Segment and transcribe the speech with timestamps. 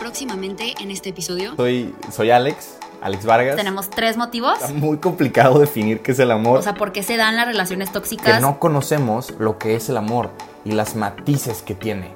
[0.00, 3.56] Próximamente en este episodio Soy, soy Alex, Alex Vargas.
[3.56, 4.54] tenemos tres motivos.
[4.58, 6.58] Está muy complicado definir qué es el amor.
[6.58, 8.40] O sea, ¿por qué se dan las relaciones que tóxicas?
[8.40, 10.30] no conocemos lo que es el amor
[10.64, 12.14] y las matices que tiene.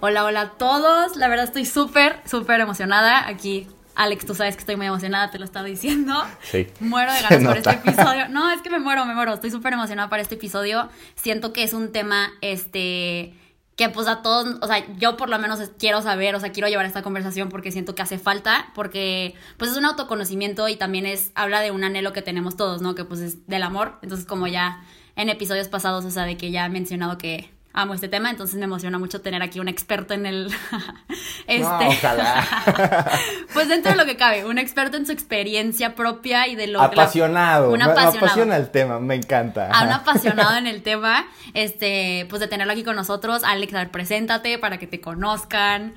[0.00, 1.16] Hola, hola a todos.
[1.16, 3.26] La verdad estoy súper, súper emocionada.
[3.26, 6.14] Aquí, Alex, tú sabes que estoy muy emocionada, te lo estaba diciendo.
[6.42, 6.66] Sí.
[6.80, 8.28] Muero de ganas por este episodio.
[8.28, 9.32] No, es que me muero, me muero.
[9.32, 10.90] Estoy súper emocionada para este episodio.
[11.14, 13.32] Siento que es un tema, este,
[13.76, 16.68] que pues a todos, o sea, yo por lo menos quiero saber, o sea, quiero
[16.68, 21.06] llevar esta conversación porque siento que hace falta, porque pues es un autoconocimiento y también
[21.06, 22.94] es, habla de un anhelo que tenemos todos, ¿no?
[22.94, 23.98] Que pues es del amor.
[24.02, 24.84] Entonces, como ya
[25.16, 28.56] en episodios pasados, o sea, de que ya he mencionado que amo este tema, entonces
[28.58, 30.46] me emociona mucho tener aquí un experto en el...
[31.46, 31.60] este...
[31.62, 32.46] No, ojalá.
[33.54, 36.78] Pues dentro de lo que cabe, un experto en su experiencia propia y de lo
[36.78, 36.96] que...
[36.96, 37.66] la- apasionado.
[37.70, 38.18] un me- Me apasionado.
[38.26, 39.70] apasiona el tema, me encanta.
[39.70, 43.42] a un apasionado en el tema, este, pues de tenerlo aquí con nosotros.
[43.44, 45.94] Alex, a ver, preséntate para que te conozcan,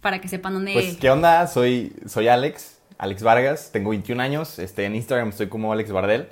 [0.00, 0.72] para que sepan dónde...
[0.72, 1.46] Pues, ¿qué onda?
[1.46, 6.28] Soy, soy Alex, Alex Vargas, tengo 21 años, este, en Instagram estoy como Alex Bardel.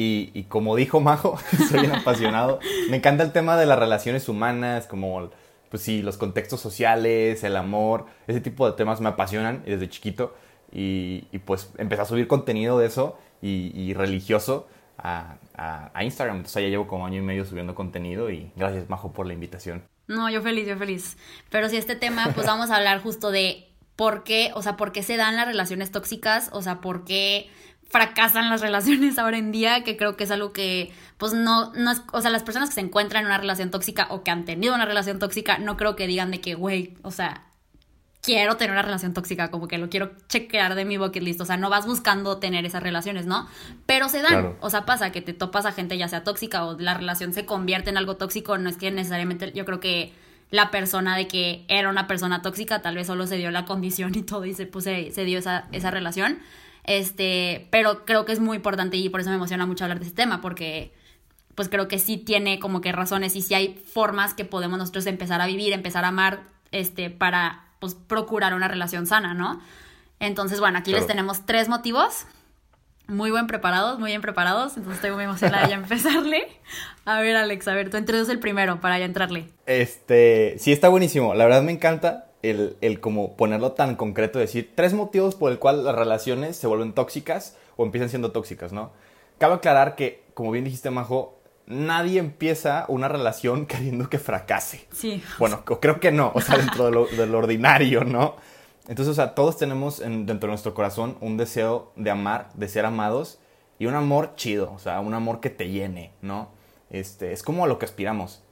[0.00, 2.60] Y, como dijo Majo, soy un apasionado.
[2.88, 5.30] Me encanta el tema de las relaciones humanas, como,
[5.70, 10.36] pues sí, los contextos sociales, el amor, ese tipo de temas me apasionan desde chiquito.
[10.72, 16.36] Y, pues empecé a subir contenido de eso y, y religioso a, a- a Instagram.
[16.36, 19.82] Entonces ya llevo como año y medio subiendo contenido y gracias Majo por la invitación.
[20.06, 21.16] No, yo feliz, yo feliz.
[21.50, 23.64] Pero si este tema, pues vamos a hablar justo de
[23.96, 27.50] por qué, o sea, por qué se dan las relaciones tóxicas, o sea, por qué
[27.88, 31.90] fracasan las relaciones ahora en día, que creo que es algo que, pues no, no
[31.90, 34.44] es, o sea, las personas que se encuentran en una relación tóxica o que han
[34.44, 37.44] tenido una relación tóxica, no creo que digan de que, güey, o sea,
[38.20, 41.44] quiero tener una relación tóxica, como que lo quiero chequear de mi bucket list, o
[41.46, 43.48] sea, no vas buscando tener esas relaciones, ¿no?
[43.86, 44.56] Pero se dan, Claro.
[44.60, 47.46] o sea, pasa que te topas a gente ya sea tóxica o la relación se
[47.46, 50.12] convierte en algo tóxico, no es que necesariamente yo creo que
[50.50, 54.14] la persona de que era una persona tóxica tal vez solo se dio la condición
[54.14, 56.38] y todo y se, pues, se, se dio esa, esa relación,
[56.88, 60.06] este, pero creo que es muy importante y por eso me emociona mucho hablar de
[60.06, 60.94] este tema, porque
[61.54, 65.04] pues creo que sí tiene como que razones y sí hay formas que podemos nosotros
[65.06, 66.40] empezar a vivir, empezar a amar,
[66.72, 69.60] este, para pues procurar una relación sana, ¿no?
[70.18, 72.24] Entonces, bueno, aquí les tenemos tres motivos.
[73.06, 74.76] Muy buen preparados, muy bien preparados.
[74.76, 76.48] Entonces estoy muy emocionada de ya empezarle.
[77.04, 79.50] A ver, Alex, a ver, tú introduce el primero para ya entrarle.
[79.66, 81.34] Este, sí está buenísimo.
[81.34, 85.58] La verdad me encanta el, el como ponerlo tan concreto, decir tres motivos por el
[85.58, 88.90] cual las relaciones se vuelven tóxicas o empiezan siendo tóxicas, ¿no?
[89.38, 94.86] Cabe aclarar que, como bien dijiste, Majo, nadie empieza una relación queriendo que fracase.
[94.92, 95.22] Sí.
[95.38, 98.36] Bueno, creo que no, o sea, dentro de lo, de lo ordinario, ¿no?
[98.88, 102.68] Entonces, o sea, todos tenemos en- dentro de nuestro corazón un deseo de amar, de
[102.68, 103.38] ser amados
[103.78, 106.48] y un amor chido, o sea, un amor que te llene, ¿no?
[106.90, 108.42] Este, es como a lo que aspiramos.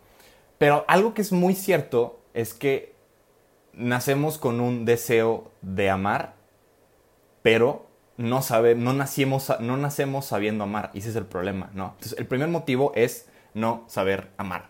[0.59, 2.95] Pero algo que es muy cierto es que
[3.77, 6.35] nacemos con un deseo de amar,
[7.43, 11.93] pero no, sabe, no, nacimos, no nacemos sabiendo amar, y ese es el problema, ¿no?
[11.97, 14.69] Entonces, el primer motivo es no saber amar.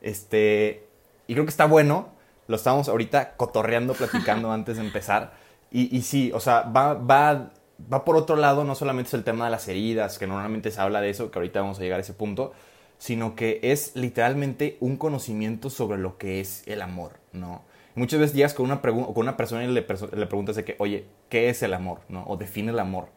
[0.00, 0.88] Este,
[1.26, 2.08] y creo que está bueno,
[2.48, 5.32] lo estamos ahorita cotorreando, platicando antes de empezar,
[5.70, 7.52] y, y sí, o sea, va, va,
[7.92, 10.80] va por otro lado, no solamente es el tema de las heridas, que normalmente se
[10.80, 12.52] habla de eso, que ahorita vamos a llegar a ese punto,
[12.98, 17.62] sino que es literalmente un conocimiento sobre lo que es el amor, ¿no?
[18.00, 21.04] Muchas veces llegas con una, con una persona y le, le preguntas de que, oye,
[21.28, 22.00] ¿qué es el amor?
[22.08, 22.24] ¿no?
[22.26, 23.08] O define el amor.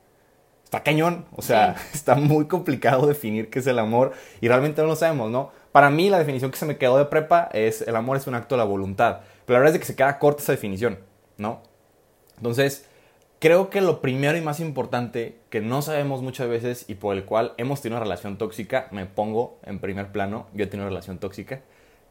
[0.66, 4.12] Está cañón, o sea, está muy complicado definir qué es el amor
[4.42, 5.52] y realmente no lo sabemos, ¿no?
[5.72, 8.36] Para mí la definición que se me quedó de prepa es el amor es un
[8.36, 11.00] acto de la voluntad, pero la verdad es de que se queda corta esa definición,
[11.38, 11.64] ¿no?
[12.36, 12.86] Entonces,
[13.40, 17.24] creo que lo primero y más importante que no sabemos muchas veces y por el
[17.24, 20.90] cual hemos tenido una relación tóxica, me pongo en primer plano, yo he tenido una
[20.90, 21.62] relación tóxica,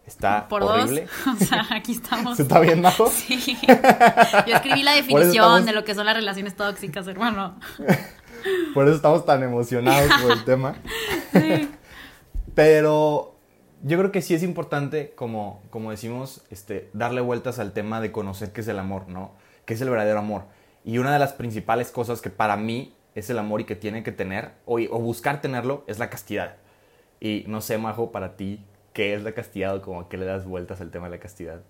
[0.06, 1.08] está Por horrible.
[1.26, 1.36] dos.
[1.42, 2.36] O sea, aquí estamos.
[2.36, 3.08] ¿Se está bien, Majo?
[3.10, 3.58] Sí.
[4.46, 7.58] Yo escribí la definición estamos- de lo que son las relaciones tóxicas, hermano.
[8.74, 10.74] Por eso estamos tan emocionados por el tema.
[11.32, 11.70] Sí.
[12.54, 13.36] Pero
[13.82, 18.10] yo creo que sí es importante, como, como decimos, este, darle vueltas al tema de
[18.12, 19.32] conocer qué es el amor, ¿no?
[19.64, 20.44] ¿Qué es el verdadero amor?
[20.84, 24.02] Y una de las principales cosas que para mí es el amor y que tiene
[24.02, 26.56] que tener, o, o buscar tenerlo, es la castidad.
[27.20, 28.60] Y no sé, Majo, para ti,
[28.92, 31.62] ¿qué es la castidad o como que le das vueltas al tema de la castidad?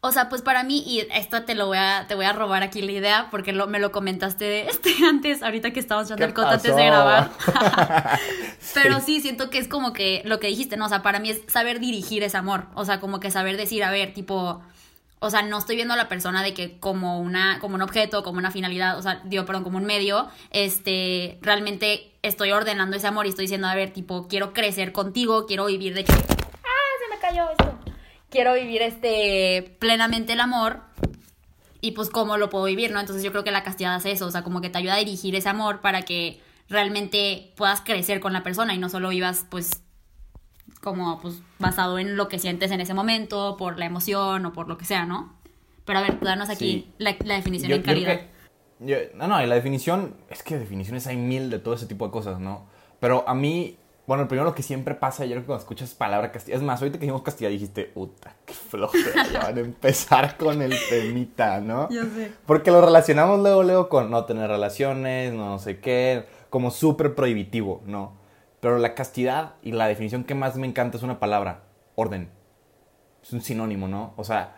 [0.00, 2.62] O sea, pues para mí, y esto te lo voy a, te voy a robar
[2.62, 6.28] aquí la idea, porque lo, me lo comentaste este antes, ahorita que estábamos echando ¿Qué
[6.28, 7.30] el coto antes de grabar.
[8.74, 10.86] Pero sí, siento que es como que lo que dijiste, ¿no?
[10.86, 12.66] O sea, para mí es saber dirigir ese amor.
[12.74, 14.62] O sea, como que saber decir, a ver, tipo.
[15.24, 18.24] O sea, no estoy viendo a la persona de que como una, como un objeto,
[18.24, 23.06] como una finalidad, o sea, digo, perdón, como un medio, este, realmente estoy ordenando ese
[23.06, 26.12] amor y estoy diciendo, a ver, tipo, quiero crecer contigo, quiero vivir de que,
[27.32, 27.78] cayó esto.
[28.30, 30.80] quiero vivir este plenamente el amor
[31.80, 33.00] y pues cómo lo puedo vivir, ¿no?
[33.00, 34.98] Entonces yo creo que la castidad hace eso, o sea, como que te ayuda a
[34.98, 39.46] dirigir ese amor para que realmente puedas crecer con la persona y no solo vivas
[39.50, 39.82] pues
[40.80, 44.68] como pues basado en lo que sientes en ese momento, por la emoción o por
[44.68, 45.32] lo que sea, ¿no?
[45.84, 46.92] Pero a ver, danos aquí Sí.
[46.98, 48.20] la, la definición Yo- en yo calidad.
[48.80, 52.06] yo- no, no, y la definición, es que definiciones hay mil de todo ese tipo
[52.06, 52.66] de cosas, ¿no?
[53.00, 53.76] Pero a mí,
[54.12, 56.82] bueno, primero lo que siempre pasa, yo creo que cuando escuchas palabra castidad, es más,
[56.82, 61.60] ahorita que dijimos castidad dijiste, puta, qué flojera, ya van a empezar con el temita,
[61.60, 61.88] ¿no?
[61.88, 62.30] Ya sé.
[62.44, 67.80] Porque lo relacionamos luego, luego con no tener relaciones, no sé qué, como súper prohibitivo,
[67.86, 68.12] ¿no?
[68.60, 71.62] Pero la castidad y la definición que más me encanta es una palabra,
[71.94, 72.28] orden.
[73.22, 74.12] Es un sinónimo, ¿no?
[74.18, 74.56] O sea,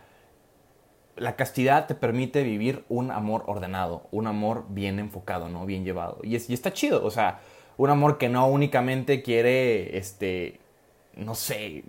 [1.15, 5.65] la castidad te permite vivir un amor ordenado, un amor bien enfocado, ¿no?
[5.65, 6.19] Bien llevado.
[6.25, 7.39] Y, es, y está chido, o sea,
[7.77, 10.61] un amor que no únicamente quiere, este,
[11.17, 11.85] no sé,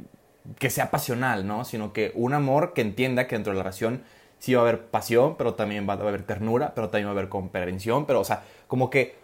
[0.59, 1.65] que sea pasional, ¿no?
[1.65, 4.03] Sino que un amor que entienda que dentro de la relación
[4.39, 7.13] sí va a haber pasión, pero también va a haber ternura, pero también va a
[7.13, 9.15] haber comprensión, pero, o sea, como que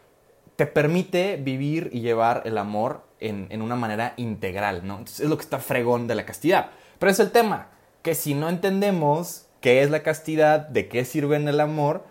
[0.55, 4.93] te permite vivir y llevar el amor en, en una manera integral, ¿no?
[4.99, 6.71] Entonces es lo que está fregón de la castidad.
[6.99, 7.69] Pero es el tema,
[8.01, 12.03] que si no entendemos qué es la castidad, de qué sirve en el amor,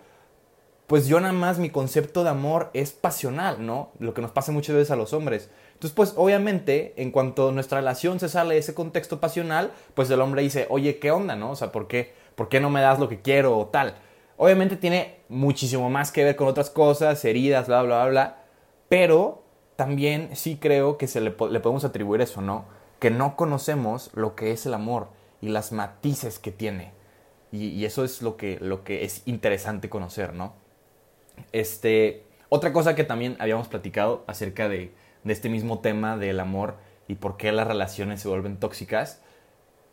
[0.91, 3.91] pues yo nada más mi concepto de amor es pasional, ¿no?
[3.99, 5.49] Lo que nos pasa muchas veces a los hombres.
[5.71, 10.19] Entonces, pues obviamente, en cuanto nuestra relación se sale de ese contexto pasional, pues el
[10.19, 11.51] hombre dice, oye, ¿qué onda, no?
[11.51, 13.95] O sea, ¿por qué, ¿por qué no me das lo que quiero o tal?
[14.35, 18.37] Obviamente tiene muchísimo más que ver con otras cosas, heridas, bla, bla, bla, bla,
[18.89, 19.43] pero
[19.77, 22.65] también sí creo que se le, po- le podemos atribuir eso, ¿no?
[22.99, 25.07] Que no conocemos lo que es el amor
[25.39, 26.91] y las matices que tiene.
[27.53, 30.59] Y, y eso es lo que, lo que es interesante conocer, ¿no?
[31.51, 34.93] Este, otra cosa que también habíamos platicado acerca de,
[35.23, 36.75] de este mismo tema del amor
[37.07, 39.21] y por qué las relaciones se vuelven tóxicas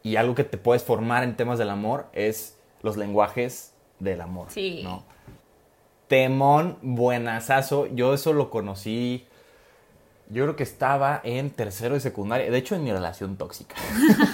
[0.02, 4.46] y algo que te puedes formar en temas del amor es los lenguajes del amor,
[4.50, 4.80] Sí.
[4.84, 5.04] ¿no?
[6.06, 9.26] Temón, buenazazo, yo eso lo conocí,
[10.30, 13.74] yo creo que estaba en tercero de secundaria, de hecho en mi relación tóxica,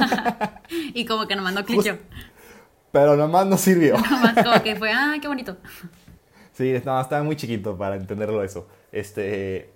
[0.94, 1.98] Y como que nomás no clichó.
[2.92, 3.96] pero nomás no sirvió.
[3.98, 5.56] Nomás como que fue, ah, qué bonito.
[6.54, 8.66] Sí, no, estaba muy chiquito para entenderlo eso.
[8.92, 9.70] Este,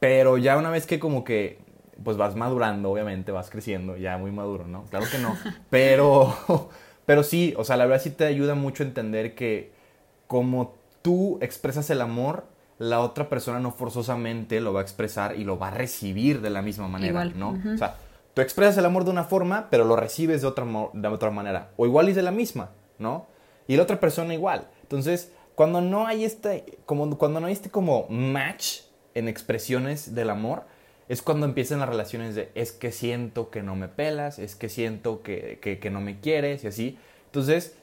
[0.00, 1.58] pero ya una vez que como que
[2.02, 4.84] pues vas madurando, obviamente, vas creciendo, ya muy maduro, ¿no?
[4.86, 5.36] Claro que no.
[5.70, 6.34] Pero
[7.06, 9.72] pero sí, o sea, la verdad sí te ayuda mucho a entender que
[10.26, 12.44] como tú expresas el amor,
[12.78, 16.50] la otra persona no forzosamente lo va a expresar y lo va a recibir de
[16.50, 17.50] la misma manera, Igual, ¿no?
[17.50, 17.74] ujú.
[17.74, 17.96] O sea,
[18.32, 21.70] tú expresas el amor de una forma, pero lo recibes de otra, de otra manera.
[21.76, 23.26] O igual y de la misma, ¿no?
[23.68, 24.68] Y la otra persona igual.
[24.82, 28.80] Entonces, cuando no hay este, como, cuando no hay este como match
[29.14, 30.64] en expresiones del amor,
[31.08, 34.68] es cuando empiezan las relaciones de es que siento que no me pelas, es que
[34.68, 36.98] siento que, que, que no me quieres y así.
[37.26, 37.76] Entonces,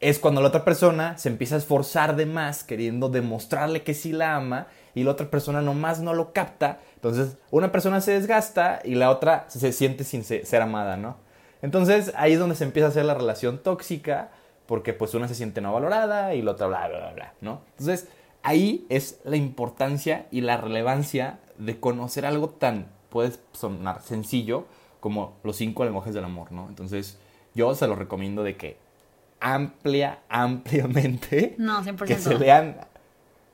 [0.00, 4.12] es cuando la otra persona se empieza a esforzar de más queriendo demostrarle que sí
[4.12, 6.78] la ama y la otra persona nomás no lo capta.
[6.94, 11.16] Entonces, una persona se desgasta y la otra se siente sin se- ser amada, ¿no?
[11.62, 14.30] Entonces, ahí es donde se empieza a hacer la relación tóxica
[14.68, 17.62] porque pues una se siente no valorada y la otra bla, bla, bla, bla, ¿no?
[17.70, 18.06] Entonces,
[18.42, 24.66] ahí es la importancia y la relevancia de conocer algo tan, puede sonar sencillo,
[25.00, 26.68] como los cinco lenguajes del amor, ¿no?
[26.68, 27.18] Entonces,
[27.54, 28.76] yo se lo recomiendo de que
[29.40, 31.54] amplia, ampliamente.
[31.56, 32.04] No, 100%.
[32.04, 32.76] Que se lean.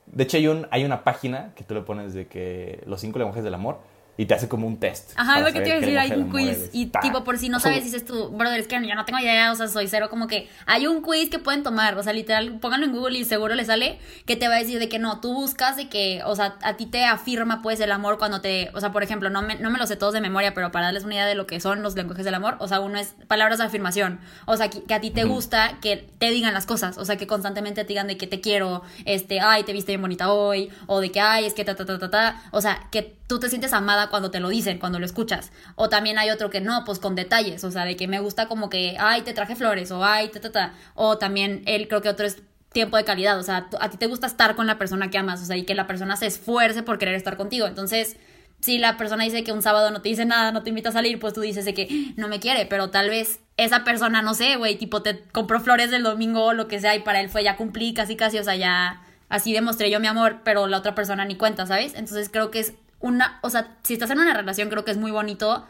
[0.07, 3.19] De hecho, hay, un, hay una página que tú le pones de que los cinco
[3.19, 3.79] lenguajes del amor
[4.17, 5.11] y te hace como un test.
[5.15, 6.69] Ajá, para lo que te iba a decir, hay un quiz.
[6.71, 9.51] Y tipo, por si no sabes, dices tú, brother, es que yo no tengo idea,
[9.51, 12.59] o sea, soy cero, como que hay un quiz que pueden tomar, o sea, literal,
[12.59, 15.19] pónganlo en Google y seguro le sale que te va a decir de que no,
[15.19, 18.69] tú buscas de que, o sea, a ti te afirma pues el amor cuando te,
[18.73, 20.85] o sea, por ejemplo, no me, no me lo sé todos de memoria, pero para
[20.85, 23.15] darles una idea de lo que son los lenguajes del amor, o sea, uno es
[23.27, 26.65] palabras de afirmación, o sea, que, que a ti te gusta que te digan las
[26.65, 29.91] cosas, o sea, que constantemente te digan de que te quiero, este, ay, te viste
[29.91, 32.61] bien bonita hoy, o de que, ay, es que ta, ta, ta, ta, ta, o
[32.61, 35.51] sea, que tú te sientes amada cuando te lo dicen, cuando lo escuchas.
[35.75, 38.47] O también hay otro que no, pues con detalles, o sea, de que me gusta
[38.47, 40.73] como que, ay, te traje flores, o ay, ta, ta, ta.
[40.93, 42.41] O también él creo que otro es
[42.71, 45.41] tiempo de calidad, o sea, a ti te gusta estar con la persona que amas,
[45.41, 47.67] o sea, y que la persona se esfuerce por querer estar contigo.
[47.67, 48.17] Entonces,
[48.59, 50.91] si la persona dice que un sábado no te dice nada, no te invita a
[50.91, 54.33] salir, pues tú dices que "Ah, no me quiere, pero tal vez esa persona, no
[54.33, 57.29] sé, güey, tipo te compró flores del domingo o lo que sea y para él
[57.29, 60.77] fue ya cumplí casi casi, o sea, ya así demostré yo mi amor, pero la
[60.77, 61.93] otra persona ni cuenta, ¿sabes?
[61.95, 62.73] Entonces creo que es
[63.05, 65.63] una, o sea, si estás en una relación creo que es muy bonito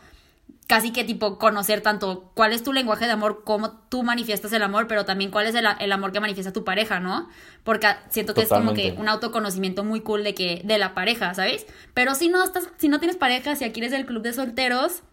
[0.68, 4.64] casi que tipo conocer tanto cuál es tu lenguaje de amor, cómo tú manifiestas el
[4.64, 7.28] amor, pero también cuál es el, el amor que manifiesta tu pareja, ¿no?
[7.66, 11.34] Porque siento que es como que un autoconocimiento muy cool de que de la pareja,
[11.34, 11.68] ¿sabes?
[11.94, 15.04] Pero si no estás si no tienes pareja, si aquí eres del club de solteros,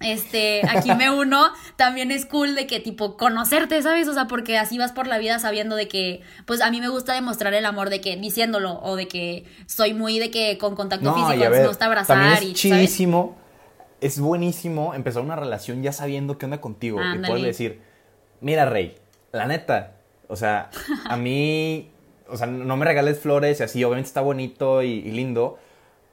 [0.00, 4.08] este, aquí me uno, también es cool de que tipo conocerte, ¿sabes?
[4.08, 6.88] O sea, porque así vas por la vida sabiendo de que, pues a mí me
[6.88, 10.74] gusta demostrar el amor de que diciéndolo o de que soy muy de que con
[10.74, 13.36] contacto físico me gusta abrazar es y chidísimo,
[14.00, 17.82] es buenísimo empezar una relación ya sabiendo qué onda contigo y poderle decir,
[18.40, 18.96] mira Rey,
[19.32, 19.92] la neta,
[20.28, 20.70] o sea,
[21.04, 21.90] a mí,
[22.26, 25.58] o sea, no me regales flores y así, obviamente está bonito y lindo,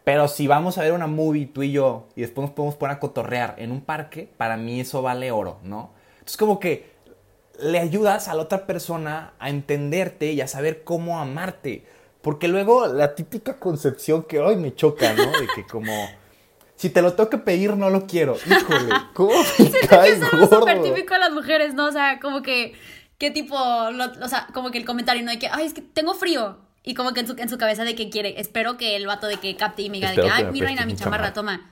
[0.07, 2.95] pero si vamos a ver una movie tú y yo y después nos podemos poner
[2.95, 5.91] a cotorrear en un parque, para mí eso vale oro, ¿no?
[6.13, 6.91] Entonces como que
[7.59, 11.85] le ayudas a la otra persona a entenderte y a saber cómo amarte.
[12.21, 15.25] Porque luego la típica concepción que hoy me choca, ¿no?
[15.25, 15.91] De que como
[16.77, 18.37] si te lo tengo que pedir, no lo quiero.
[18.45, 21.85] Híjole, ¿cómo me cae que es súper típico de las mujeres, ¿no?
[21.85, 22.75] O sea, como que,
[23.17, 25.31] ¿qué tipo, o sea, como que el comentario, ¿no?
[25.31, 26.65] De que, ay, es que tengo frío.
[26.87, 29.27] Y como que en su, en su cabeza de que quiere, espero que el vato
[29.27, 31.69] de que capte y me diga de que, ay, mi reina, mi chamarra, toma.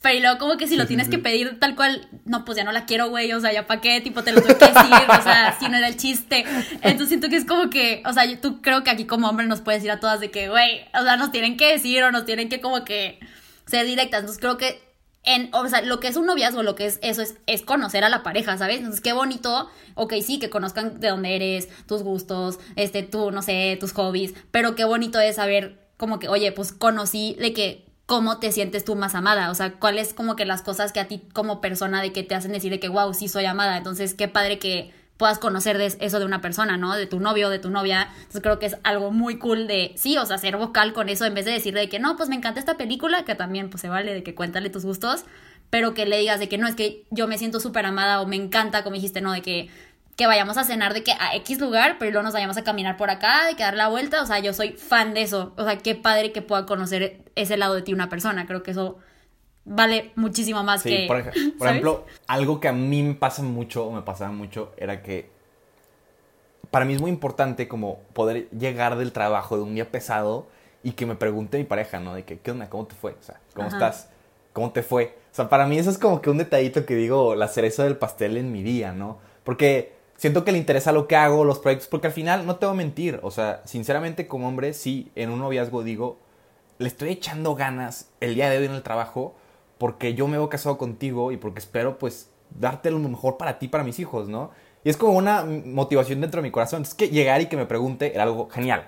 [0.00, 2.64] Pero y luego como que si lo tienes que pedir tal cual, no, pues ya
[2.64, 4.92] no la quiero, güey, o sea, ya para qué, tipo, te lo tuve que decir,
[5.08, 6.44] o sea, si no era el chiste.
[6.80, 9.60] Entonces siento que es como que, o sea, tú creo que aquí como hombre nos
[9.60, 12.24] puedes decir a todas de que, güey, o sea, nos tienen que decir o nos
[12.24, 13.20] tienen que como que
[13.66, 14.22] ser directas.
[14.22, 14.82] Entonces creo que
[15.24, 18.04] en, o sea, lo que es un noviazgo, lo que es eso es, es conocer
[18.04, 18.78] a la pareja, ¿sabes?
[18.78, 23.42] Entonces, qué bonito, ok, sí, que conozcan de dónde eres, tus gustos, este, tú, no
[23.42, 27.86] sé, tus hobbies, pero qué bonito es saber como que, oye, pues conocí de que
[28.06, 31.06] cómo te sientes tú más amada, o sea, cuáles como que las cosas que a
[31.06, 34.14] ti como persona de que te hacen decir de que, wow, sí soy amada, entonces
[34.14, 36.96] qué padre que puedas conocer eso de una persona, ¿no?
[36.96, 38.08] De tu novio, de tu novia.
[38.16, 41.24] Entonces creo que es algo muy cool de, sí, o sea, ser vocal con eso
[41.24, 43.82] en vez de decirle de que no, pues me encanta esta película, que también pues
[43.82, 45.24] se vale de que cuéntale tus gustos,
[45.70, 48.26] pero que le digas de que no, es que yo me siento súper amada o
[48.26, 49.30] me encanta, como dijiste, ¿no?
[49.30, 49.70] De que
[50.16, 52.96] que vayamos a cenar de que a X lugar, pero luego nos vayamos a caminar
[52.96, 55.64] por acá, de que dar la vuelta, o sea, yo soy fan de eso, o
[55.64, 58.98] sea, qué padre que pueda conocer ese lado de ti una persona, creo que eso
[59.64, 61.06] vale muchísimo más que...
[61.06, 61.24] Por,
[61.58, 65.30] por ejemplo, algo que a mí me pasa mucho, o me pasaba mucho, era que
[66.70, 70.46] para mí es muy importante como poder llegar del trabajo de un día pesado
[70.82, 72.14] y que me pregunte mi pareja, ¿no?
[72.14, 72.68] De que, ¿qué onda?
[72.70, 73.12] ¿Cómo te fue?
[73.12, 74.08] O sea, ¿cómo estás?
[74.52, 75.16] ¿Cómo te fue?
[75.30, 77.96] O sea, para mí eso es como que un detallito que digo, la cereza del
[77.96, 79.18] pastel en mi día, ¿no?
[79.44, 82.66] Porque siento que le interesa lo que hago, los proyectos, porque al final no te
[82.66, 86.18] voy a mentir, o sea, sinceramente como hombre, sí, en un noviazgo digo,
[86.78, 89.34] le estoy echando ganas el día de hoy en el trabajo,
[89.82, 93.66] porque yo me he casado contigo y porque espero pues darte lo mejor para ti,
[93.66, 94.52] para mis hijos, ¿no?
[94.84, 96.82] Y es como una motivación dentro de mi corazón.
[96.82, 98.86] Es que llegar y que me pregunte era algo genial.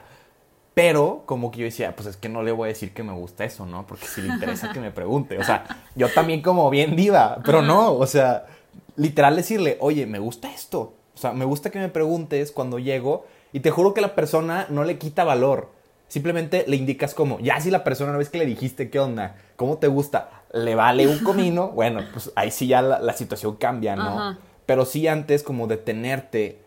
[0.73, 3.13] Pero como que yo decía, pues es que no le voy a decir que me
[3.13, 3.89] gusta eso, ¿no?
[3.89, 5.37] Porque si le interesa que me pregunte.
[5.37, 5.65] O sea,
[5.97, 8.47] yo también como bien diva, pero no, o sea,
[8.95, 10.95] literal decirle, oye, me gusta esto.
[11.13, 14.69] O sea, me gusta que me preguntes cuando llego y te juro que la persona
[14.71, 15.73] no le quita valor.
[16.07, 19.35] Simplemente le indicas como, ya si la persona una vez que le dijiste qué onda,
[19.57, 23.97] cómo te gusta, le vale un comino, bueno, pues ahí sí ya la, situación cambia,
[23.97, 24.39] ¿no?
[24.67, 26.59] Pero sí antes como detenerte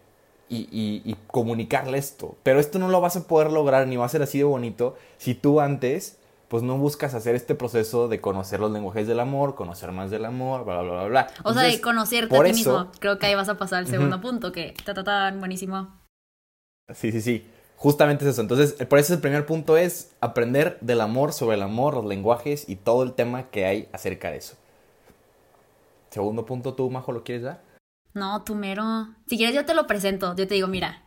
[0.49, 2.37] y, y, comunicarle esto.
[2.43, 4.95] Pero esto no lo vas a poder lograr ni va a ser así de bonito
[5.17, 6.17] si tú antes
[6.47, 10.23] pues no buscas hacer este proceso de conocer los lenguajes del amor, conocer más del
[10.23, 11.27] amor, bla, bla, bla, bla.
[11.43, 12.89] o sea, de conocerte a ti mismo.
[12.99, 15.99] Creo que ahí vas a pasar al segundo punto, que ta, ta, ta, buenísimo.
[16.93, 17.45] Sí, sí, sí.
[17.77, 18.41] Justamente es eso.
[18.41, 22.67] Entonces, por eso el primer punto es aprender del amor sobre el amor, los lenguajes
[22.67, 24.57] y todo el tema que hay acerca de eso.
[26.09, 27.61] Segundo punto, ¿tú, Majo, lo quieres dar?
[28.15, 29.09] No, tú mero.
[29.27, 30.35] Si quieres, yo te lo presento.
[30.35, 31.03] Yo te digo, mira.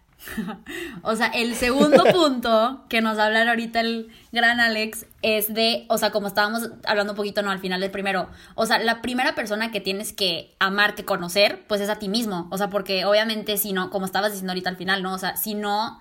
[1.02, 5.52] o sea, el segundo punto que nos va a hablar ahorita el gran Alex es
[5.52, 8.28] de, o sea, como estábamos hablando un poquito, no, al final del primero.
[8.54, 12.08] O sea, la primera persona que tienes que amar, que conocer, pues es a ti
[12.08, 12.46] mismo.
[12.52, 15.14] O sea, porque obviamente si no, como estabas diciendo ahorita al final, ¿no?
[15.14, 16.00] O sea, si no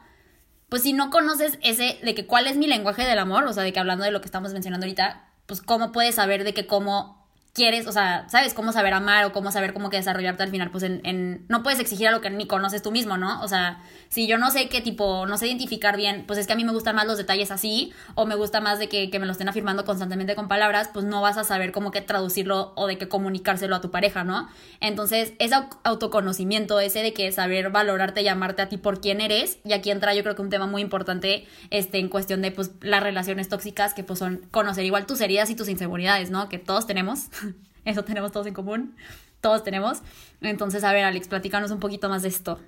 [0.69, 3.63] pues si no conoces ese de que cuál es mi lenguaje del amor, o sea,
[3.63, 6.67] de que hablando de lo que estamos mencionando ahorita, pues cómo puedes saber de que
[6.67, 7.18] cómo
[7.53, 10.83] quieres, o sea, sabes cómo saber amar o cómo saber cómo desarrollarte al final, pues
[10.83, 13.41] en, en, no puedes exigir a lo que ni conoces tú mismo, ¿no?
[13.41, 16.53] O sea, si yo no sé qué tipo, no sé identificar bien, pues es que
[16.53, 19.19] a mí me gustan más los detalles así, o me gusta más de que, que
[19.19, 22.73] me lo estén afirmando constantemente con palabras, pues no vas a saber cómo que traducirlo
[22.75, 24.47] o de que comunicárselo a tu pareja, ¿no?
[24.79, 29.59] Entonces, ese autoconocimiento, ese de que saber valorarte y amarte a ti por quién eres,
[29.65, 32.71] y aquí entra yo creo que un tema muy importante, este, en cuestión de, pues,
[32.81, 36.49] las relaciones tóxicas, que pues son conocer igual tus heridas y tus inseguridades, ¿no?
[36.49, 37.27] Que todos tenemos.
[37.85, 38.95] Eso tenemos todos en común.
[39.41, 40.01] Todos tenemos.
[40.41, 42.59] Entonces, a ver, Alex, platícanos un poquito más de esto.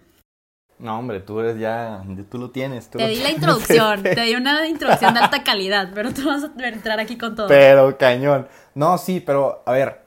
[0.81, 2.89] No, hombre, tú eres ya, tú lo tienes.
[2.89, 6.67] te di la introducción, te di una introducción de alta calidad, pero tú vas a
[6.67, 7.47] entrar aquí con todo.
[7.47, 8.47] Pero cañón.
[8.73, 10.01] No, sí, pero a ver,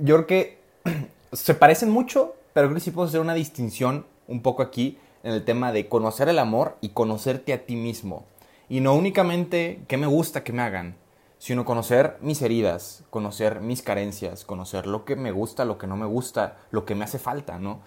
[0.00, 0.58] yo creo que
[1.32, 5.32] se parecen mucho, pero creo que sí puedo hacer una distinción un poco aquí en
[5.32, 8.26] el tema de conocer el amor y conocerte a ti mismo.
[8.68, 10.96] Y no únicamente qué me gusta que me hagan,
[11.44, 15.94] sino conocer mis heridas, conocer mis carencias, conocer lo que me gusta, lo que no
[15.94, 17.82] me gusta, lo que me hace falta, ¿no?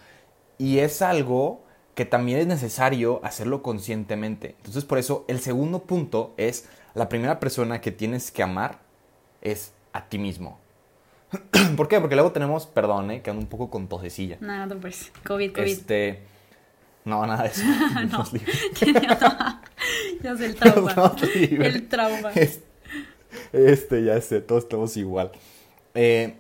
[0.60, 1.64] Y es algo
[1.96, 4.54] que también es necesario hacerlo conscientemente.
[4.58, 8.78] Entonces, por eso, el segundo punto es, la primera persona que tienes que amar
[9.42, 10.60] es a ti mismo.
[11.76, 12.00] ¿Por qué?
[12.00, 13.24] Porque luego tenemos, perdón, ¿eh?
[13.24, 14.38] que ando un poco con tosecilla.
[14.40, 15.12] No, no preocupes.
[15.26, 15.68] COVID, COVID.
[15.68, 16.22] Este,
[17.06, 17.64] no, nada de eso.
[18.12, 18.24] no.
[20.22, 21.16] Ya sé el trauma.
[21.34, 22.32] El trauma.
[22.34, 22.67] Es-
[23.54, 25.32] Este, ya sé, todos estamos igual.
[25.96, 26.36] Eh,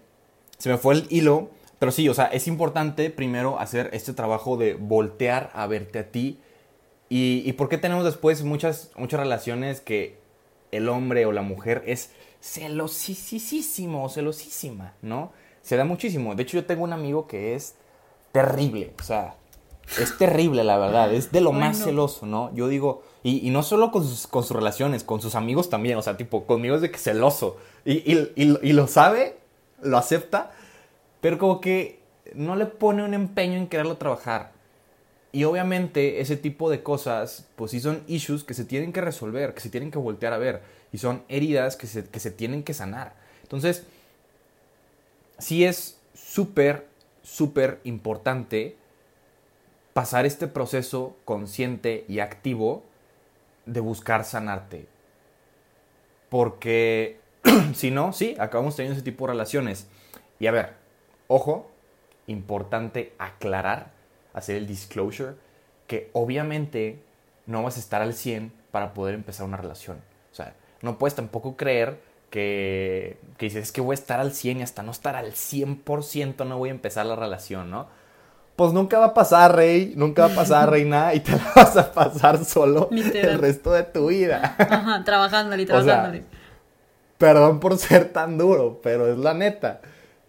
[0.57, 4.57] se me fue el hilo, pero sí, o sea, es importante primero hacer este trabajo
[4.57, 6.39] de voltear a verte a ti.
[7.09, 10.17] ¿Y, por qué tenemos después muchas, muchas relaciones que
[10.71, 15.31] el hombre o la mujer es celosísimo, celosísima, ¿no?
[15.61, 16.35] Se da muchísimo.
[16.35, 17.75] De hecho, yo tengo un amigo que es
[18.33, 19.35] terrible, o sea,
[19.99, 21.13] es terrible, la verdad.
[21.13, 22.53] Es de lo más celoso, ¿no?
[22.53, 25.97] Yo digo, y, y no solo con sus, con sus relaciones, con sus amigos también.
[25.97, 27.57] O sea, tipo, conmigo es de que celoso.
[27.85, 29.37] Y, y, y- y lo sabe,
[29.81, 30.51] lo acepta,
[31.21, 31.99] pero como que
[32.35, 34.51] no le pone un empeño en quererlo trabajar.
[35.31, 39.53] Y obviamente ese tipo de cosas, pues sí son issues que se tienen que resolver,
[39.53, 40.61] que se tienen que voltear a ver.
[40.91, 43.13] Y son heridas que se, que se tienen que sanar.
[43.43, 43.83] Entonces,
[45.37, 46.87] sí es súper,
[47.23, 48.75] súper importante
[49.97, 52.83] pasar este proceso consciente y activo
[53.65, 54.85] de buscar sanarte.
[56.29, 57.19] Porque
[57.73, 59.87] si no, sí, acabamos teniendo ese tipo de relaciones.
[60.37, 60.73] Y a ver,
[61.25, 61.71] ojo,
[62.27, 63.89] importante aclarar,
[64.35, 65.33] hacer el disclosure,
[65.87, 66.99] que obviamente
[67.47, 69.97] no vas a estar al 100 para poder empezar una relación.
[70.31, 71.99] O sea, no puedes tampoco creer
[72.29, 75.31] que, que dices, es que voy a estar al 100 y hasta no estar al
[75.31, 77.87] 100% no voy a empezar la relación, ¿no?
[78.57, 81.77] Pues nunca va a pasar, Rey, nunca va a pasar, Reina, y te la vas
[81.77, 83.35] a pasar solo Literal.
[83.35, 84.55] el resto de tu vida.
[84.57, 86.23] Ajá, trabajándole, O sea, trabajándole.
[87.17, 89.79] Perdón por ser tan duro, pero es la neta.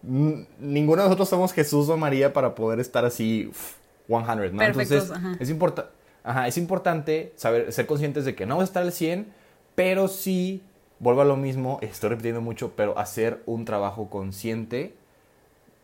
[0.06, 3.72] N- Ninguno de nosotros somos Jesús o María para poder estar así uf,
[4.06, 4.18] 100,
[4.52, 4.58] ¿no?
[4.58, 5.36] Perfectos, Entonces, ajá.
[5.40, 5.90] es, importa-
[6.22, 9.32] ajá, es importante saber, ser conscientes de que no vas a estar al 100,
[9.74, 10.62] pero sí,
[10.98, 14.94] vuelvo a lo mismo, estoy repitiendo mucho, pero hacer un trabajo consciente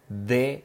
[0.08, 0.64] de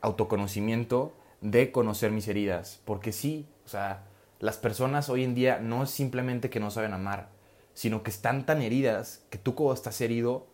[0.00, 2.80] autoconocimiento, de conocer mis heridas.
[2.84, 4.04] Porque sí, o sea,
[4.40, 7.30] las personas hoy en día no es simplemente que no saben amar,
[7.74, 10.46] sino que están tan heridas que tú como estás herido,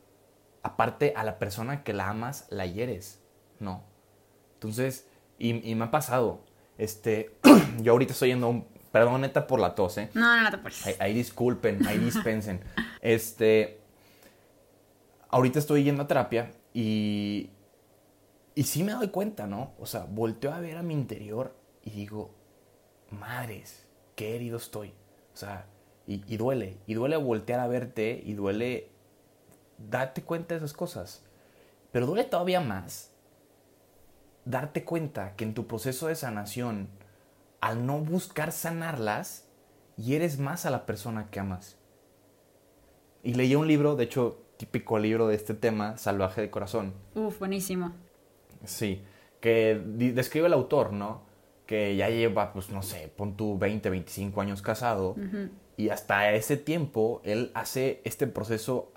[0.62, 3.20] aparte a la persona que la amas, la hieres.
[3.58, 3.84] No.
[4.54, 5.06] Entonces,
[5.38, 6.44] y, y me ha pasado,
[6.78, 7.36] este,
[7.80, 10.10] yo ahorita estoy yendo a un, perdón neta por la tos, ¿eh?
[10.14, 10.88] No, no, no te.
[10.88, 12.60] Ahí, ahí disculpen, ahí dispensen.
[13.00, 13.80] Este.
[15.28, 17.50] Ahorita estoy yendo a terapia y.
[18.54, 19.72] Y sí me doy cuenta, ¿no?
[19.78, 22.34] O sea, volteo a ver a mi interior y digo,
[23.10, 24.92] madres, qué herido estoy.
[25.32, 25.66] O sea,
[26.06, 26.78] y, duele.
[26.86, 28.90] Y duele voltear a verte y duele
[29.78, 31.22] darte cuenta de esas cosas.
[31.92, 33.10] Pero duele todavía más
[34.44, 36.88] darte cuenta que en tu proceso de sanación,
[37.60, 39.46] al no buscar sanarlas,
[39.96, 41.78] hieres más a la persona que amas.
[43.22, 46.92] Y leí un libro, de hecho, típico libro de este tema, Salvaje de Corazón.
[47.14, 47.92] Uf, buenísimo.
[48.64, 49.02] Sí,
[49.40, 51.22] que describe el autor, ¿no?
[51.66, 55.16] Que ya lleva, pues no sé, pon tú 20, 25 años casado.
[55.76, 58.92] Y hasta ese tiempo él hace este proceso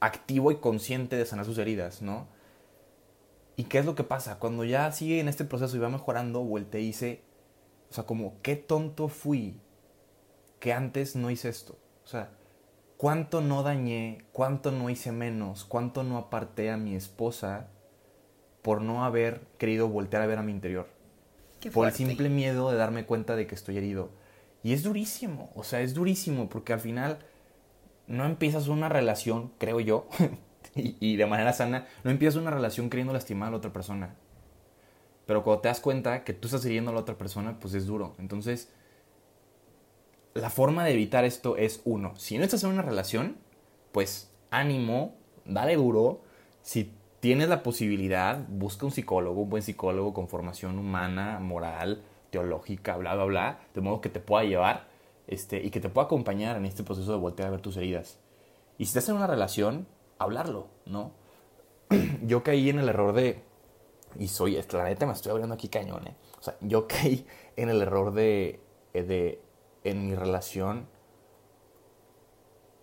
[0.00, 2.28] activo y consciente de sanar sus heridas, ¿no?
[3.56, 4.38] ¿Y qué es lo que pasa?
[4.38, 7.22] Cuando ya sigue en este proceso y va mejorando, vuelta y dice,
[7.90, 9.60] o sea, como, qué tonto fui
[10.60, 11.76] que antes no hice esto.
[12.04, 12.30] O sea,
[12.96, 17.68] cuánto no dañé, cuánto no hice menos, cuánto no aparté a mi esposa
[18.62, 20.88] por no haber querido voltear a ver a mi interior.
[21.60, 24.10] Qué por el simple miedo de darme cuenta de que estoy herido.
[24.62, 27.18] Y es durísimo, o sea, es durísimo porque al final
[28.06, 30.08] no empiezas una relación, creo yo,
[30.74, 34.14] y, y de manera sana, no empiezas una relación queriendo lastimar a la otra persona.
[35.26, 37.86] Pero cuando te das cuenta que tú estás hiriendo a la otra persona, pues es
[37.86, 38.14] duro.
[38.18, 38.70] Entonces,
[40.34, 43.36] la forma de evitar esto es uno, si no estás en una relación,
[43.92, 46.22] pues ánimo, dale duro.
[46.62, 52.96] Si tienes la posibilidad, busca un psicólogo, un buen psicólogo con formación humana, moral, teológica,
[52.96, 54.88] bla, bla, bla, de modo que te pueda llevar
[55.26, 58.18] este, y que te pueda acompañar en este proceso de voltear a ver tus heridas.
[58.78, 59.86] Y si estás en una relación,
[60.18, 61.12] hablarlo, ¿no?
[62.22, 63.42] Yo caí en el error de,
[64.18, 66.16] y soy, la me estoy abriendo aquí cañón, ¿eh?
[66.38, 67.26] O sea, yo caí
[67.56, 68.60] en el error de,
[68.94, 69.42] eh, de
[69.84, 70.86] en mi relación,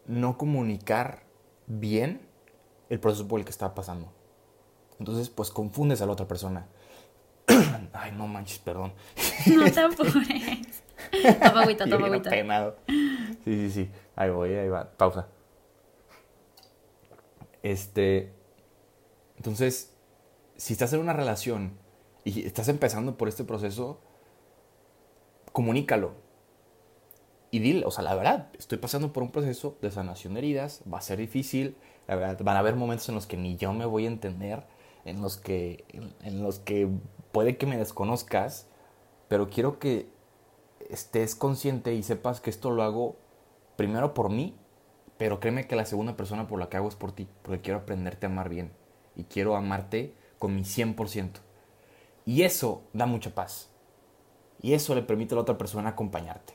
[0.08, 1.24] no comunicar
[1.68, 2.28] bien
[2.90, 4.12] el proceso por el que estaba pasando.
[5.00, 6.68] Entonces, pues confundes a la otra persona.
[7.94, 8.94] Ay, no manches, perdón.
[9.48, 10.84] No te apures.
[11.42, 12.30] Toma agüita, toma agüita.
[12.30, 12.76] apenado.
[12.88, 13.90] Sí, sí, sí.
[14.16, 14.90] Ahí voy, ahí va.
[14.92, 15.28] Pausa.
[17.62, 18.32] Este,
[19.38, 19.94] entonces,
[20.56, 21.78] si estás en una relación
[22.24, 24.00] y estás empezando por este proceso,
[25.52, 26.14] comunícalo.
[27.52, 30.82] Y dile, o sea, la verdad, estoy pasando por un proceso de sanación de heridas,
[30.92, 31.78] va a ser difícil,
[32.08, 34.64] la verdad, van a haber momentos en los que ni yo me voy a entender,
[35.06, 35.86] en los que,
[36.22, 36.90] en, los que
[37.32, 38.68] puede que me desconozcas,
[39.28, 40.10] pero quiero que
[40.90, 43.16] estés consciente y sepas que esto lo hago
[43.76, 44.56] primero por mí,
[45.18, 47.80] pero créeme que la segunda persona por la que hago es por ti, porque quiero
[47.80, 48.72] aprenderte a amar bien
[49.16, 51.30] y quiero amarte con mi 100%.
[52.26, 53.70] Y eso da mucha paz.
[54.62, 56.54] Y eso le permite a la otra persona acompañarte.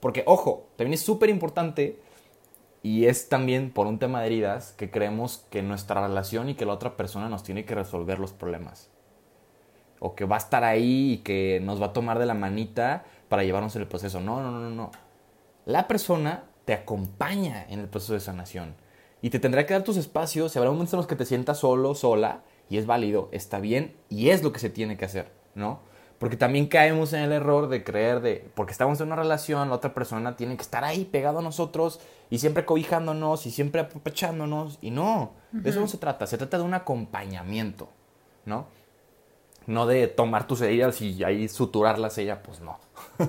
[0.00, 2.00] Porque, ojo, también es súper importante
[2.82, 6.66] y es también por un tema de heridas que creemos que nuestra relación y que
[6.66, 8.90] la otra persona nos tiene que resolver los problemas.
[10.00, 13.04] O que va a estar ahí y que nos va a tomar de la manita
[13.28, 14.20] para llevarnos en el proceso.
[14.20, 14.90] No, no, no, no.
[15.64, 18.74] La persona te acompaña en el proceso de sanación.
[19.20, 20.56] Y te tendrá que dar tus espacios.
[20.56, 22.42] Habrá momentos en los que te sientas solo, sola.
[22.68, 23.94] Y es válido, está bien.
[24.08, 25.80] Y es lo que se tiene que hacer, ¿no?
[26.22, 29.74] Porque también caemos en el error de creer de, porque estamos en una relación, la
[29.74, 31.98] otra persona tiene que estar ahí pegado a nosotros
[32.30, 34.78] y siempre cobijándonos y siempre apapachándonos.
[34.80, 37.88] Y no, de eso no se trata, se trata de un acompañamiento,
[38.44, 38.68] ¿no?
[39.66, 42.78] No de tomar tus heridas y ahí suturarlas ella, pues no.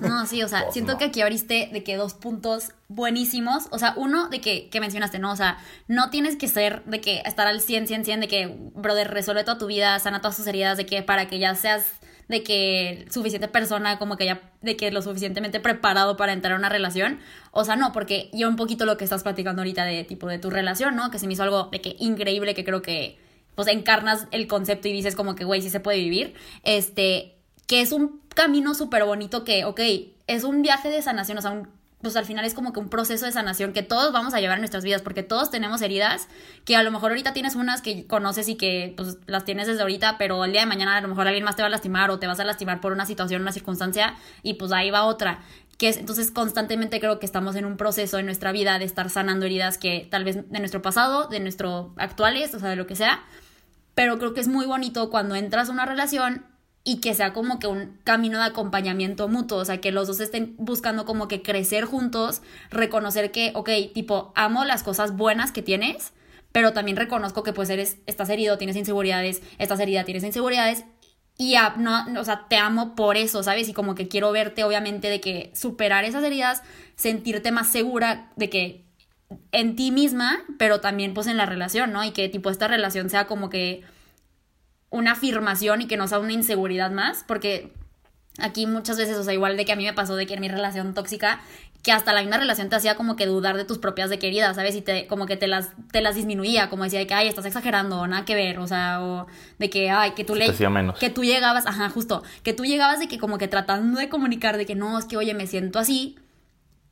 [0.02, 0.98] No, sí, o sea, Pues siento no.
[1.00, 3.70] que aquí abriste de que dos puntos buenísimos.
[3.72, 5.32] O sea, uno de que, que mencionaste, ¿no?
[5.32, 8.56] O sea, no tienes que ser de que estar al 100, 100, 100, de que,
[8.76, 11.88] brother, resuelve toda tu vida, sana todas tus heridas, de que para que ya seas
[12.34, 16.58] de que suficiente persona, como que ya, de que lo suficientemente preparado para entrar a
[16.58, 17.19] una relación.
[17.52, 20.39] O sea, no, porque yo un poquito lo que estás platicando ahorita de tipo de
[20.39, 21.12] tu relación, ¿no?
[21.12, 23.17] Que se me hizo algo de que increíble, que creo que
[23.56, 26.34] pues encarnas el concepto y dices como que, güey, sí se puede vivir.
[26.63, 27.36] Este,
[27.67, 29.80] que es un camino súper bonito que, ok,
[30.28, 31.69] es un viaje de sanación, o sea, un-
[32.04, 34.58] pues al final es como que un proceso de sanación que todos vamos a llevar
[34.58, 36.28] en nuestras vidas, porque todos tenemos heridas,
[36.66, 39.82] que a lo mejor ahorita tienes unas que conoces y que pues las tienes desde
[39.82, 42.12] ahorita, pero el día de mañana a lo mejor alguien más te va a lastimar
[42.12, 45.39] o te vas a lastimar por una situación, una circunstancia, y pues ahí va otra.
[45.78, 49.10] Que es, entonces constantemente creo que estamos en un proceso en nuestra vida de estar
[49.10, 52.86] sanando heridas que tal vez de nuestro pasado, de nuestro actuales, o sea, de lo
[52.86, 53.24] que sea,
[53.96, 56.46] pero creo que es muy bonito cuando entras a una relación
[56.84, 60.19] y que sea como que un camino de acompañamiento mutuo, o sea, que los dos
[60.19, 65.62] estén buscando como que crecer juntos, reconocer que, ok, tipo, amo las cosas buenas que
[65.62, 66.12] tienes,
[66.52, 70.84] pero también reconozco que pues eres, estás herido, tienes inseguridades, estás herida, tienes inseguridades,
[71.38, 73.67] y no, o sea, te amo por eso, ¿sabes?
[73.67, 76.62] Y como que quiero verte, obviamente, de que superar esas heridas,
[76.96, 78.86] sentirte más segura de que
[79.52, 82.04] en ti misma, pero también pues en la relación, ¿no?
[82.04, 83.82] Y que tipo esta relación sea como que
[84.94, 87.74] una afirmación y que no sea una inseguridad más, porque
[88.38, 90.42] aquí muchas veces, o sea, igual de que a mí me pasó de que en
[90.42, 91.42] mi relación tóxica,
[91.82, 94.56] que hasta la misma relación te hacía como que dudar de tus propias de queridas,
[94.56, 94.76] ¿sabes?
[94.76, 97.46] Y te, como que te las, te las disminuía, como decía de que, ay, estás
[97.46, 99.26] exagerando, o nada que ver, o sea, o
[99.58, 100.54] de que, ay, que tú le...
[100.70, 101.00] menos.
[101.00, 104.58] Que tú llegabas, ajá, justo, que tú llegabas de que como que tratando de comunicar
[104.58, 106.18] de que no, es que, oye, me siento así,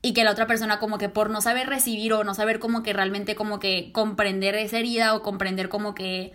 [0.01, 2.81] y que la otra persona como que por no saber recibir o no saber como
[2.81, 6.33] que realmente como que comprender esa herida o comprender como que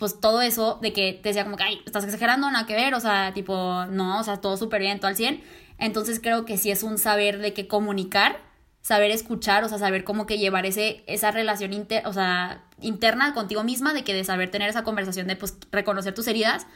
[0.00, 2.94] pues todo eso de que te decía como que, ay, estás exagerando, nada que ver,
[2.94, 5.44] o sea, tipo, no, o sea, todo súper bien, todo al 100.
[5.76, 8.40] Entonces creo que sí es un saber de que comunicar,
[8.80, 13.34] saber escuchar, o sea, saber cómo que llevar ese, esa relación inter, o sea, interna
[13.34, 16.66] contigo misma, de que de saber tener esa conversación, de pues reconocer tus heridas,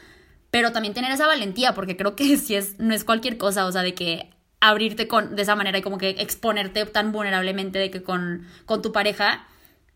[0.51, 3.71] pero también tener esa valentía, porque creo que sí es, no es cualquier cosa, o
[3.71, 7.89] sea, de que abrirte con, de esa manera y como que exponerte tan vulnerablemente de
[7.89, 9.47] que con, con tu pareja,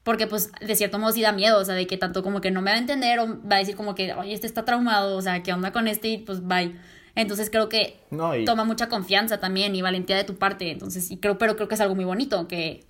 [0.04, 2.52] porque pues de cierto modo sí da miedo, o sea, de que tanto como que
[2.52, 5.18] no me va a entender o va a decir como que, oye, este está traumado,
[5.18, 6.08] o sea, ¿qué onda con este?
[6.10, 6.76] Y pues bye.
[7.16, 11.12] Entonces creo que No, y- toma mucha confianza también y valentía de tu parte, entonces,
[11.12, 12.86] y creo, pero creo que es algo muy bonito, que,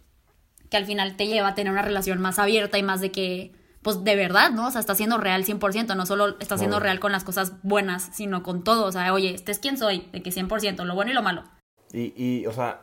[0.69, 3.53] que al final te lleva a tener una relación más abierta y más de que,
[3.81, 4.67] pues de verdad, ¿no?
[4.67, 6.83] O sea, está siendo real 100%, no solo está siendo Claro.
[6.83, 10.07] real con las cosas buenas, sino con todo, o sea, oye, este es quien soy,
[10.11, 11.43] de que 100%, lo bueno y lo malo.
[11.91, 12.81] Y, y, o sea,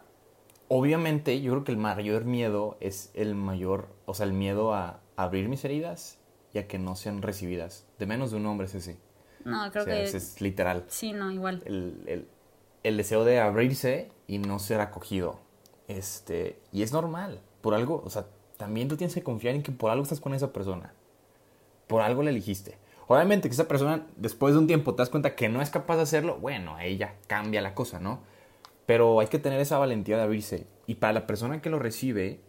[0.69, 5.01] obviamente yo creo que el mayor miedo es el mayor, o sea, el miedo a
[5.17, 6.19] abrir mis heridas
[6.53, 7.87] y a que no sean recibidas.
[7.99, 8.99] De menos de un hombre es ese.
[9.45, 10.05] No, creo o sea, que...
[10.05, 10.85] ese es literal.
[10.89, 11.63] Sí, no, igual.
[11.67, 12.29] El, el-
[12.83, 15.41] el deseo de abrirse y no ser acogido.
[15.89, 18.27] Este, y es normal, por algo, o sea,
[18.59, 20.93] también tú tienes que confiar en que por algo estás con esa persona.
[21.89, 22.79] Por algo la elegiste.
[23.09, 25.97] Obviamente que esa persona después de un tiempo te das cuenta que no es capaz
[25.97, 28.21] de hacerlo, bueno, ahí ya cambia la cosa, ¿no?
[28.87, 30.67] Pero hay que tener esa valentía de abrirse.
[30.87, 32.41] Y para la persona que lo recibe,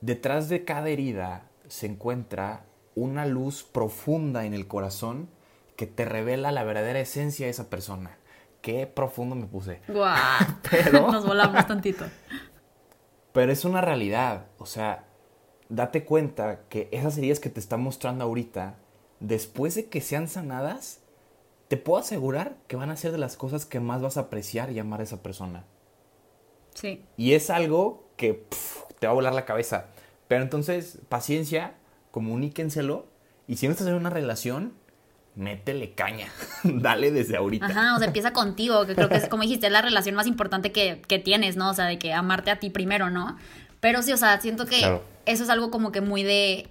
[0.00, 2.64] detrás de cada herida se encuentra
[2.94, 5.28] una luz profunda en el corazón
[5.76, 8.18] que te revela la verdadera esencia de esa persona.
[8.62, 9.80] Qué profundo me puse.
[9.88, 10.16] Guau.
[10.70, 12.04] Pero- Nos volamos tantito.
[13.32, 14.46] Pero es una realidad.
[14.58, 15.04] O sea,
[15.68, 18.74] date cuenta que esas heridas que te están mostrando ahorita,
[19.20, 20.99] después de que sean sanadas,
[21.70, 24.72] te puedo asegurar que van a ser de las cosas que más vas a apreciar
[24.72, 25.62] y amar a esa persona.
[26.74, 27.04] Sí.
[27.16, 28.44] Y es algo que
[28.98, 29.86] te va a volar la cabeza.
[30.26, 31.74] Pero entonces, paciencia,
[32.10, 33.06] comuníquenselo.
[33.46, 34.72] Y si no estás en una relación,
[35.36, 36.26] métele caña.
[36.64, 37.66] Dale desde ahorita.
[37.66, 40.26] Ajá, o sea, empieza contigo, que creo que es, como dijiste, es la relación más
[40.26, 41.70] importante que, que tienes, ¿no?
[41.70, 43.38] O sea, de que amarte a ti primero, ¿no?
[43.78, 46.68] Pero sí, o sea, siento que eso es algo como que muy de.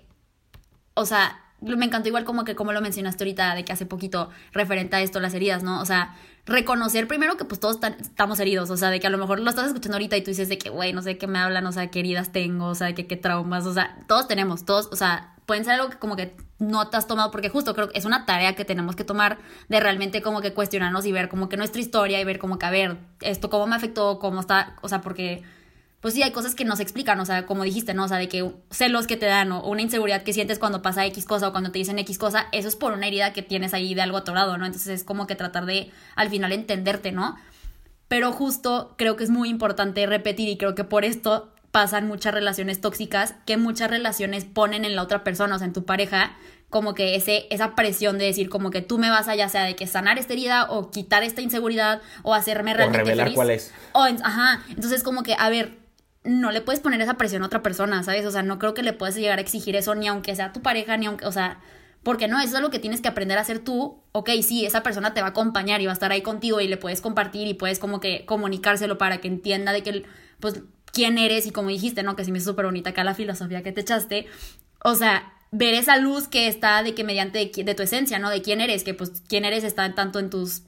[0.94, 4.30] O sea, me encantó igual como que como lo mencionaste ahorita, de que hace poquito
[4.52, 5.82] referente a esto, las heridas, ¿no?
[5.82, 9.18] O sea, reconocer primero que pues todos estamos heridos, o sea, de que a lo
[9.18, 11.40] mejor lo estás escuchando ahorita y tú dices de que, güey, no sé qué me
[11.40, 14.66] hablan, o sea, qué heridas tengo, o sea, que qué traumas, o sea, todos tenemos,
[14.66, 17.74] todos, o sea, pueden ser algo que como que no te has tomado, porque justo
[17.74, 21.12] creo que es una tarea que tenemos que tomar de realmente como que cuestionarnos y
[21.12, 24.20] ver como que nuestra historia y ver como que, a ver, esto cómo me afectó,
[24.20, 25.44] cómo está, o sea, porque
[26.02, 28.06] pues sí, hay cosas que no se explican, o sea, como dijiste, ¿no?
[28.06, 31.06] O sea, de que celos que te dan o una inseguridad que sientes cuando pasa
[31.06, 33.74] X cosa o cuando te dicen X cosa, eso es por una herida que tienes
[33.74, 34.66] ahí de algo atorado, ¿no?
[34.66, 37.36] Entonces es como que tratar de al final entenderte, ¿no?
[38.08, 42.34] Pero justo creo que es muy importante repetir y creo que por esto pasan muchas
[42.34, 46.38] relaciones tóxicas que muchas relaciones ponen en la otra persona, o sea, en tu pareja,
[46.70, 49.64] como que ese, esa presión de decir como que tú me vas a ya sea
[49.64, 53.50] de que sanar esta herida o quitar esta inseguridad o hacerme realmente o revelar cuál
[53.52, 53.74] es.
[53.94, 55.78] O, ajá, entonces como que, a ver,
[56.30, 58.26] no le puedes poner esa presión a otra persona, ¿sabes?
[58.26, 60.62] O sea, no creo que le puedas llegar a exigir eso ni aunque sea tu
[60.62, 61.60] pareja, ni aunque, o sea,
[62.04, 64.04] porque no, eso es lo que tienes que aprender a hacer tú.
[64.12, 66.68] Ok, sí, esa persona te va a acompañar y va a estar ahí contigo y
[66.68, 70.04] le puedes compartir y puedes como que comunicárselo para que entienda de que,
[70.40, 70.62] pues,
[70.94, 72.16] quién eres y como dijiste, ¿no?
[72.16, 74.28] Que sí me hizo súper bonita acá la filosofía que te echaste.
[74.84, 78.30] O sea, ver esa luz que está de que mediante de, de tu esencia, ¿no?
[78.30, 80.62] De quién eres, que pues quién eres está tanto en tus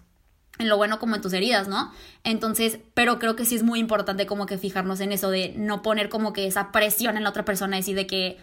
[0.60, 1.92] en lo bueno como en tus heridas, ¿no?
[2.24, 5.82] Entonces, pero creo que sí es muy importante como que fijarnos en eso de no
[5.82, 8.38] poner como que esa presión en la otra persona, decir de que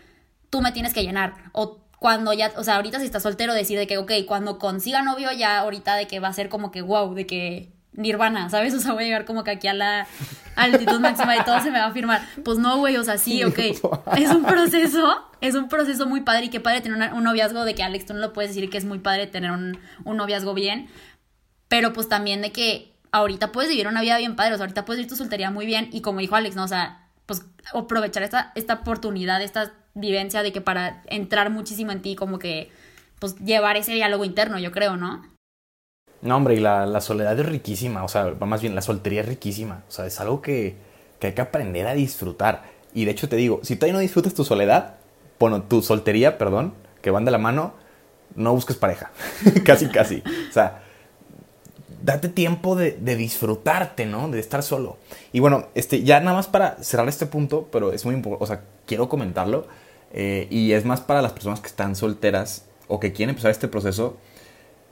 [0.50, 3.78] tú me tienes que llenar o cuando ya, o sea, ahorita si estás soltero, decir
[3.78, 6.80] de que, ok, cuando consiga novio ya ahorita de que va a ser como que,
[6.80, 8.74] wow, de que nirvana, ¿sabes?
[8.78, 10.06] O sea, voy a llegar como que aquí a la
[10.56, 12.22] altitud máxima y todo se me va a firmar.
[12.44, 13.58] Pues no, güey, o sea, sí, ok.
[14.16, 17.74] Es un proceso, es un proceso muy padre y qué padre tener un noviazgo de
[17.74, 20.54] que, Alex, tú no lo puedes decir que es muy padre tener un, un noviazgo
[20.54, 20.88] bien,
[21.68, 24.84] pero pues también de que ahorita puedes vivir una vida bien padre, o sea, ahorita
[24.84, 26.64] puedes vivir tu soltería muy bien y como dijo Alex, ¿no?
[26.64, 32.02] O sea, pues aprovechar esta, esta oportunidad, esta vivencia de que para entrar muchísimo en
[32.02, 32.70] ti, como que,
[33.18, 35.26] pues llevar ese diálogo interno, yo creo, ¿no?
[36.22, 39.28] No, hombre, y la, la soledad es riquísima, o sea, más bien la soltería es
[39.28, 40.76] riquísima, o sea, es algo que,
[41.20, 42.64] que hay que aprender a disfrutar.
[42.94, 44.94] Y de hecho te digo, si todavía no disfrutas tu soledad,
[45.38, 47.74] bueno, tu soltería, perdón, que van de la mano,
[48.34, 49.10] no busques pareja,
[49.64, 50.22] casi, casi.
[50.48, 50.82] O sea,
[52.08, 54.30] date tiempo de, disfrutarte, ¿no?
[54.30, 54.96] De estar solo.
[55.30, 58.46] Y bueno, este, ya nada más para cerrar este punto, pero es muy importante, o
[58.46, 59.66] sea, quiero comentarlo,
[60.14, 63.68] eh, y es más para las personas que están solteras o que quieren empezar este
[63.68, 64.16] proceso.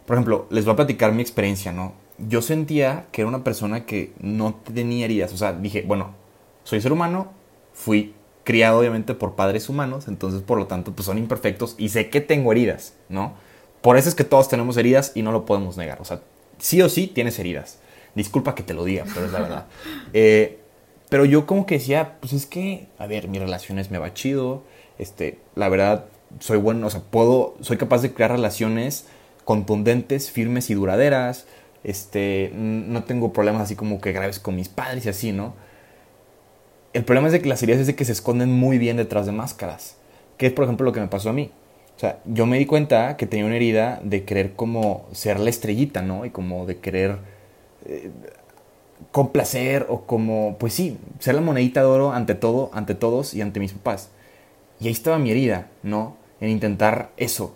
[0.04, 1.94] Por ejemplo, les voy a platicar mi experiencia, ¿no?
[2.18, 6.10] Yo sentía que era una persona que no tenía heridas, o sea, dije, bueno,
[6.64, 7.32] soy ser humano,
[7.72, 12.10] fui criado obviamente por padres humanos, entonces por lo tanto pues son imperfectos y sé
[12.10, 13.32] que tengo heridas, ¿no?
[13.80, 16.20] Por eso es que todos tenemos heridas y no lo podemos negar, o sea,
[16.58, 17.78] sí o sí tienes heridas.
[18.14, 19.66] Disculpa que te lo diga, pero es la verdad.
[20.12, 20.60] Eh,
[21.08, 24.64] pero yo como que decía, pues es que, a ver, mis relaciones me va chido,
[24.98, 26.06] este, la verdad,
[26.40, 29.06] soy bueno, o sea, puedo, soy capaz de crear relaciones
[29.44, 31.46] contundentes, firmes y duraderas,
[31.84, 35.54] este, no tengo problemas así como que graves con mis padres y así, ¿no?
[36.92, 39.26] El problema es de que las heridas es de que se esconden muy bien detrás
[39.26, 39.96] de máscaras,
[40.38, 41.52] que es por ejemplo lo que me pasó a mí.
[41.96, 45.48] O sea, yo me di cuenta que tenía una herida de querer como ser la
[45.48, 46.26] estrellita, ¿no?
[46.26, 47.18] Y como de querer
[47.86, 48.10] eh,
[49.12, 53.40] complacer o como, pues sí, ser la monedita de oro ante todo, ante todos y
[53.40, 54.10] ante mis papás.
[54.78, 56.16] Y ahí estaba mi herida, ¿no?
[56.40, 57.54] En intentar eso.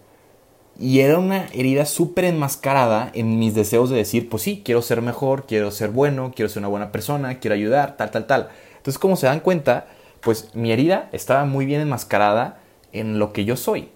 [0.78, 5.02] Y era una herida súper enmascarada en mis deseos de decir, pues sí, quiero ser
[5.02, 8.48] mejor, quiero ser bueno, quiero ser una buena persona, quiero ayudar, tal, tal, tal.
[8.78, 9.86] Entonces, como se dan cuenta,
[10.22, 12.60] pues mi herida estaba muy bien enmascarada
[12.92, 13.90] en lo que yo soy,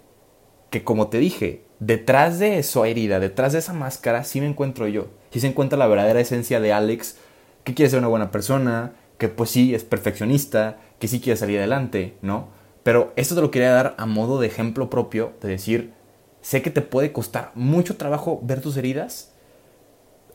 [0.75, 4.89] que como te dije, detrás de esa herida, detrás de esa máscara, sí me encuentro
[4.89, 5.07] yo.
[5.31, 7.17] Sí se encuentra la verdadera esencia de Alex,
[7.63, 11.59] que quiere ser una buena persona, que pues sí es perfeccionista, que sí quiere salir
[11.59, 12.49] adelante, ¿no?
[12.83, 15.93] Pero esto te lo quería dar a modo de ejemplo propio, de decir,
[16.41, 19.33] sé que te puede costar mucho trabajo ver tus heridas,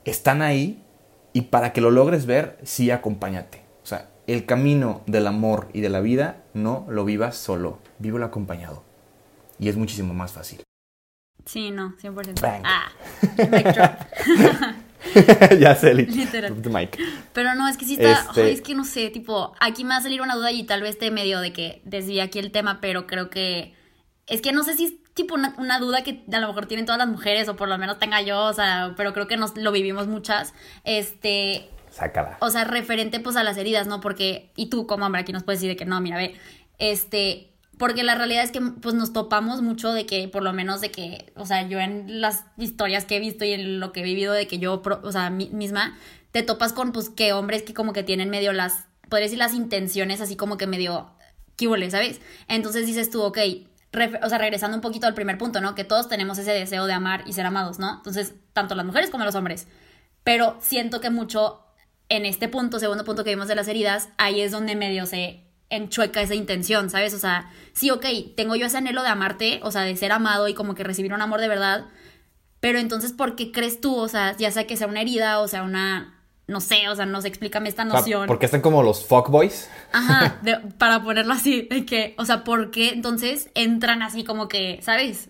[0.06, 0.82] están ahí,
[1.34, 3.62] y para que lo logres ver, sí acompáñate.
[3.84, 8.24] O sea, el camino del amor y de la vida no lo vivas solo, vívelo
[8.24, 8.88] acompañado
[9.60, 10.62] y es muchísimo más fácil.
[11.46, 12.62] Sí, no, 100%.
[12.64, 12.92] Ah,
[15.60, 16.54] ya sé, li- Literal.
[17.34, 19.98] Pero no, es que sí está, Este- es que no sé, tipo, aquí me va
[19.98, 22.80] a salir una duda y tal vez te medio de que desvíe aquí el tema,
[22.82, 23.74] pero creo que,
[24.28, 26.86] es que no sé si es tipo una, una duda que a lo mejor tienen
[26.86, 29.56] todas las mujeres o por lo menos tenga yo, o sea, pero creo que nos
[29.58, 32.38] lo vivimos muchas, este, Sácala.
[32.42, 34.02] o sea, referente pues a las heridas, ¿no?
[34.02, 36.36] Porque, y tú como hombre aquí nos puedes decir de que no, mira, ve,
[36.78, 40.82] este, porque la realidad es que pues nos topamos mucho de que, por lo menos
[40.82, 44.02] de que, o sea, yo en las historias que he visto y en lo que
[44.02, 45.98] he vivido de que yo, o sea, mi- misma,
[46.32, 49.54] te topas con pues que hombres que como que tienen medio las, podría decir las
[49.54, 51.10] intenciones así como que medio,
[51.56, 52.20] ¿qué ¿sabes?
[52.50, 53.38] Entonces dices tú, ok,
[54.24, 55.74] o sea, regresando un poquito al primer punto, ¿no?
[55.74, 57.96] Que todos tenemos ese deseo de amar y ser amados, ¿no?
[57.96, 59.68] Entonces, tanto las mujeres como los hombres.
[60.26, 61.66] Pero siento que mucho
[62.10, 65.49] en este punto, segundo punto que vimos de las heridas, ahí es donde medio se
[65.70, 67.14] enchueca esa intención, ¿sabes?
[67.14, 68.06] O sea, sí, ok,
[68.36, 71.14] tengo yo ese anhelo de amarte, o sea, de ser amado y como que recibir
[71.14, 71.86] un amor de verdad,
[72.60, 73.96] pero entonces, ¿por qué crees tú?
[73.96, 77.06] O sea, ya sea que sea una herida o sea una, no sé, o sea,
[77.06, 78.28] no sé, explícame esta O sea, noción.
[78.28, 79.70] porque están como los fuckboys.
[79.92, 84.48] Ajá, de- para ponerlo así, de que, o sea, ¿por qué entonces entran así como
[84.48, 85.30] que, ¿sabes?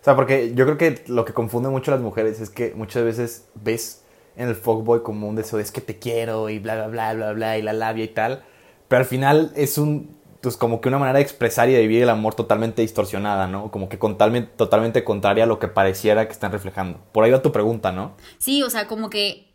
[0.00, 2.74] O sea, porque yo creo que lo que confunde mucho a las mujeres es que
[2.74, 4.02] muchas veces ves
[4.36, 7.14] en el fuckboy como un deseo de es que te quiero y bla, bla, bla,
[7.14, 8.44] bla, bla, y la labia y tal.
[8.92, 12.02] Pero al final es un, pues como que una manera de expresar y de vivir
[12.02, 13.70] el amor totalmente distorsionada, ¿no?
[13.70, 17.00] Como que totalmente, totalmente contraria a lo que pareciera que están reflejando.
[17.10, 18.14] Por ahí va tu pregunta, ¿no?
[18.36, 19.50] Sí, o sea, como que,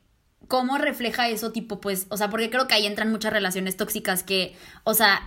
[0.47, 4.23] ¿cómo refleja eso tipo, pues, o sea, porque creo que ahí entran muchas relaciones tóxicas
[4.23, 5.19] que, o sea,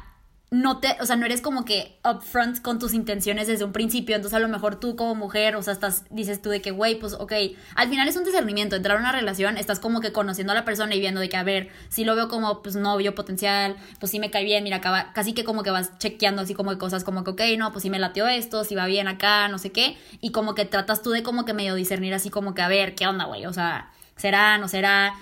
[0.51, 4.17] no te, o sea, no eres como que upfront con tus intenciones desde un principio,
[4.17, 6.99] entonces a lo mejor tú como mujer, o sea, estás, dices tú de que, güey,
[6.99, 7.33] pues, ok,
[7.77, 10.65] al final es un discernimiento, entrar a una relación, estás como que conociendo a la
[10.65, 14.11] persona y viendo de que, a ver, si lo veo como, pues, novio potencial, pues
[14.11, 17.05] sí me cae bien, mira, acaba, casi que como que vas chequeando así como cosas
[17.05, 19.71] como que, ok, no, pues sí me lateó esto, si va bien acá, no sé
[19.71, 22.69] qué, y como que tratas tú de como que medio discernir así como que, a
[22.69, 23.47] ver, ¿qué onda, güey?
[23.47, 25.15] O sea, ¿será, no será?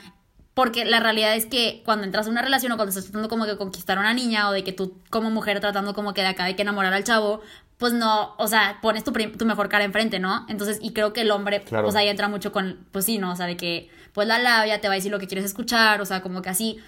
[0.59, 3.47] Porque la realidad es que cuando entras a una relación o cuando estás tratando como
[3.47, 6.27] que conquistar a una niña o de que tú como mujer tratando como que de
[6.27, 7.43] acá hay que enamorar al chavo,
[7.77, 10.47] pues no, o sea, pones tu, mejor cara enfrente, ¿no?
[10.49, 11.87] Entonces, y creo que el hombre, Claro.
[11.87, 13.31] o sea, ahí entra mucho con, pues sí, ¿no?
[13.31, 16.01] O sea, de que, pues la labia te va a decir lo que quieres escuchar,
[16.01, 16.81] o sea, como que así.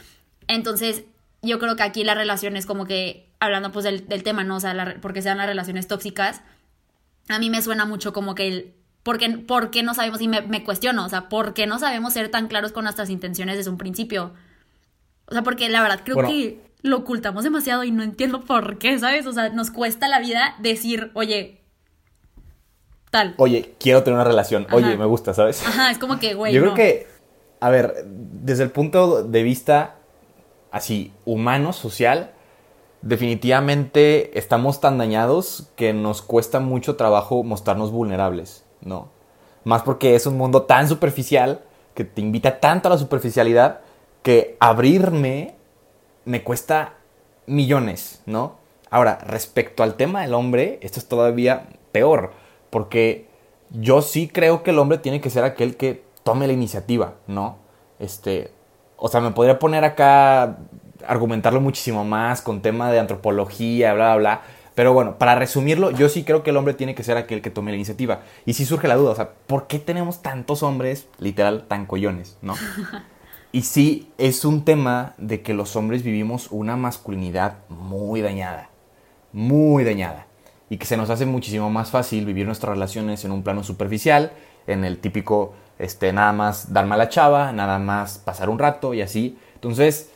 [0.48, 1.04] Entonces,
[1.40, 4.56] yo creo que aquí la relación es como que, hablando pues del, del tema, ¿no?
[4.56, 6.42] O sea, la porque sean las relaciones tóxicas,
[7.28, 8.74] a mí me suena mucho como que el...
[9.02, 10.20] ¿Por qué, por qué no sabemos?
[10.20, 13.08] Y me, me cuestiono, o sea, ¿por qué no sabemos ser tan claros con nuestras
[13.10, 14.32] intenciones desde un principio?
[15.26, 16.28] O sea, porque la verdad creo Bueno.
[16.28, 19.26] que lo ocultamos demasiado y no entiendo por qué, ¿sabes?
[19.26, 21.60] O sea, nos cuesta la vida decir, oye,
[23.10, 23.34] tal.
[23.38, 24.66] Oye, quiero tener una relación.
[24.72, 25.66] Oye, me gusta, ¿sabes?
[25.66, 27.06] Ajá, es como que, güey, Yo creo que,
[27.60, 29.96] a ver, desde el punto de vista
[30.72, 32.32] así humano, social,
[33.02, 39.08] definitivamente estamos tan dañados que nos cuesta mucho trabajo mostrarnos vulnerables, ¿no?
[39.64, 41.62] Más porque es un mundo tan superficial
[41.94, 43.80] que te invita tanto a la superficialidad
[44.22, 45.54] que abrirme
[46.24, 46.94] me cuesta
[47.46, 48.56] millones, ¿no?
[48.90, 52.32] Ahora, respecto al tema del hombre, esto es todavía peor,
[52.70, 53.28] porque
[53.70, 57.58] yo sí creo que el hombre tiene que ser aquel que tome la iniciativa, ¿no?
[57.98, 58.50] Este,
[58.96, 60.58] o sea, me podría poner acá,
[61.06, 64.42] argumentarlo muchísimo más con tema de antropología, bla, bla, bla.
[64.80, 67.50] Pero bueno, para resumirlo, yo sí creo que el hombre tiene que ser aquel que
[67.50, 68.22] tome la iniciativa.
[68.46, 72.38] Y sí surge la duda, o sea, ¿por qué tenemos tantos hombres, literal, tan collones,
[72.40, 72.54] ¿no?
[73.52, 78.70] Y sí, es un tema de que los hombres vivimos una masculinidad muy dañada,
[79.34, 80.28] muy dañada.
[80.70, 84.32] Y que se nos hace muchísimo más fácil vivir nuestras relaciones en un plano superficial,
[84.66, 88.94] en el típico, este, nada más darme a la chava, nada más pasar un rato
[88.94, 89.36] y así.
[89.56, 90.08] Entonces,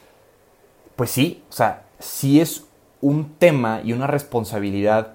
[0.96, 2.64] pues sí, o sea, sí es
[3.04, 5.14] un tema y una responsabilidad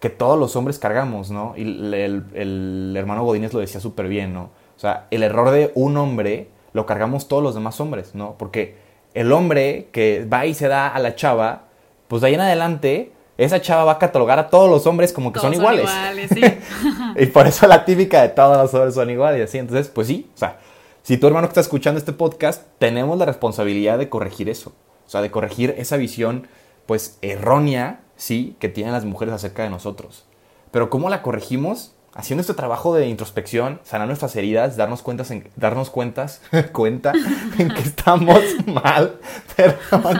[0.00, 1.54] que todos los hombres cargamos, ¿no?
[1.56, 4.44] Y el, el- el hermano Godínez lo decía súper bien, ¿no?
[4.76, 8.36] O sea, el error de un hombre lo cargamos todos los demás hombres, ¿no?
[8.38, 8.76] Porque
[9.12, 11.64] el hombre que va y se da a la chava,
[12.08, 15.32] pues de ahí en adelante, esa chava va a catalogar a todos los hombres como
[15.32, 15.90] que Todos son iguales.
[16.32, 16.40] sí.
[17.16, 19.58] y por eso la típica de todos los hombres son iguales, ¿sí?
[19.58, 20.58] Entonces, pues sí, o sea,
[21.02, 24.72] si tu hermano que está escuchando este podcast, tenemos la responsabilidad de corregir eso.
[25.06, 26.46] O sea, de corregir esa visión,
[26.90, 30.24] pues, errónea, sí, que tienen las mujeres acerca de nosotros.
[30.72, 31.94] Pero ¿cómo la corregimos?
[32.14, 37.12] Haciendo este trabajo de introspección, sanar nuestras heridas, darnos cuentas, en, darnos cuentas, cuenta
[37.58, 39.20] en que estamos mal,
[39.56, 40.18] perdón,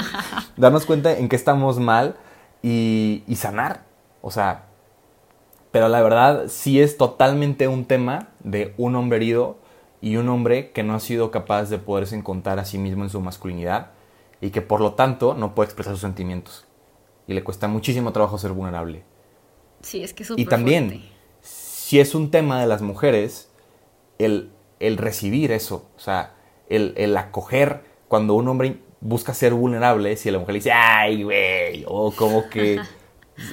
[0.56, 2.14] darnos cuenta en que estamos mal
[2.62, 3.82] y, y sanar.
[4.22, 4.66] O sea,
[5.72, 9.58] pero la verdad sí es totalmente un tema de un hombre herido
[10.00, 13.10] y un hombre que no ha sido capaz de poderse encontrar a sí mismo en
[13.10, 13.90] su masculinidad
[14.41, 16.66] y que por lo tanto no puede expresar sus sentimientos.
[17.26, 19.05] Y le cuesta muchísimo trabajo ser vulnerable.
[19.82, 21.09] Sí, es que es Y también, fuerte.
[21.43, 23.51] si es un tema de las mujeres,
[24.18, 26.34] el el recibir eso, o sea,
[26.68, 31.22] el, el acoger cuando un hombre busca ser vulnerable, si la mujer le dice, ay,
[31.22, 32.80] güey, o como que...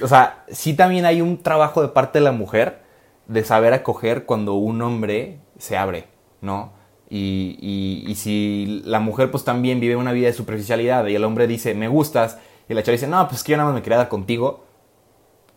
[0.02, 2.82] O sea, sí también hay un trabajo de parte de la mujer
[3.26, 6.08] de saber acoger cuando un hombre se abre,
[6.40, 6.72] ¿no?
[7.10, 11.24] Y, y, y, si la mujer pues también vive una vida de superficialidad y el
[11.24, 12.38] hombre dice, me gustas,
[12.68, 14.64] y la chava dice, no, pues que yo nada más me quería dar contigo,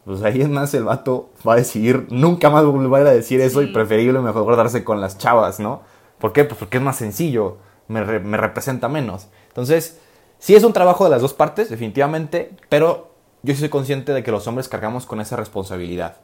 [0.05, 3.61] pues ahí es más el vato va a decidir nunca más volver a decir eso
[3.61, 5.81] y preferible mejor darse con las chavas, ¿no?
[6.19, 6.45] ¿Por qué?
[6.45, 9.27] Pues porque es más sencillo, me, me representa menos.
[9.49, 9.99] Entonces,
[10.39, 13.11] sí es un trabajo de las dos partes, definitivamente, pero
[13.43, 16.17] yo sí soy consciente de que los hombres cargamos con esa responsabilidad.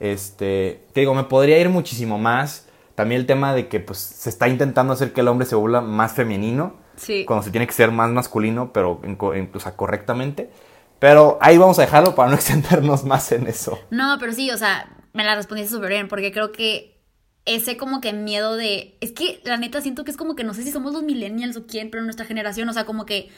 [0.00, 2.65] Este, te digo, me podría ir muchísimo más.
[2.96, 5.82] También el tema de que pues, se está intentando hacer que el hombre se vuelva
[5.82, 6.74] más femenino.
[6.96, 7.26] Sí.
[7.26, 9.18] Cuando se tiene que ser más masculino, pero en,
[9.54, 10.50] o sea, correctamente.
[10.98, 13.78] Pero ahí vamos a dejarlo para no extendernos más en eso.
[13.90, 16.96] No, pero sí, o sea, me la respondiste súper bien, porque creo que
[17.44, 18.96] ese como que miedo de...
[19.02, 21.56] Es que la neta siento que es como que no sé si somos los millennials
[21.58, 23.28] o quién, pero nuestra generación, o sea, como que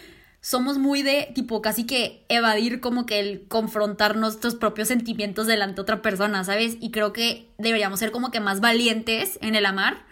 [0.40, 5.76] somos muy de tipo casi que evadir como que el confrontar nuestros propios sentimientos delante
[5.76, 6.76] de otra persona, ¿sabes?
[6.80, 10.06] Y creo que deberíamos ser como que más valientes en el amar,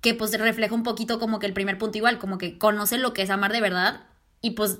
[0.00, 3.12] que pues refleja un poquito como que el primer punto igual, como que conoce lo
[3.12, 4.06] que es amar de verdad
[4.40, 4.78] y pues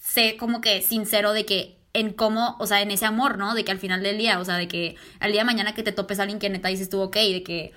[0.00, 3.54] sé como que sincero de que en cómo, o sea, en ese amor, ¿no?
[3.54, 5.82] De que al final del día, o sea, de que al día de mañana que
[5.82, 7.72] te topes a alguien que neta dices tú, ok, de que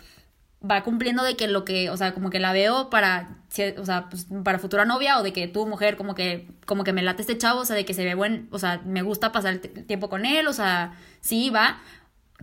[0.69, 3.37] va cumpliendo de que lo que, o sea, como que la veo para,
[3.77, 6.93] o sea, pues, para futura novia o de que tu mujer como que, como que
[6.93, 9.31] me late este chavo, o sea, de que se ve buen, o sea, me gusta
[9.31, 11.79] pasar el tiempo con él, o sea, sí, va.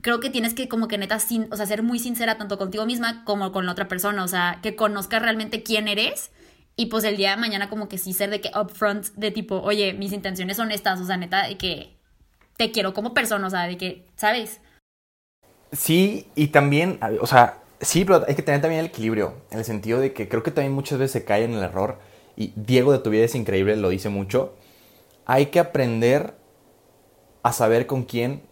[0.01, 2.87] Creo que tienes que como que neta, sin, o sea, ser muy sincera tanto contigo
[2.87, 6.31] misma como con la otra persona, o sea, que conozcas realmente quién eres
[6.77, 9.61] y pues el día de mañana como que sí ser de que upfront, de tipo,
[9.61, 11.97] oye, mis intenciones son estas, o sea, neta, de que
[12.57, 14.61] te quiero como persona, o sea, de que, ¿sabes?
[15.73, 19.65] Sí, y también, o sea, Sí, pero hay que tener también el equilibrio, en el
[19.65, 21.99] sentido de que creo que también muchas veces se cae en el error,
[22.37, 24.55] y Diego de tu vida es increíble, lo dice mucho,
[25.27, 26.35] hay que aprender
[27.43, 28.43] a saber con quién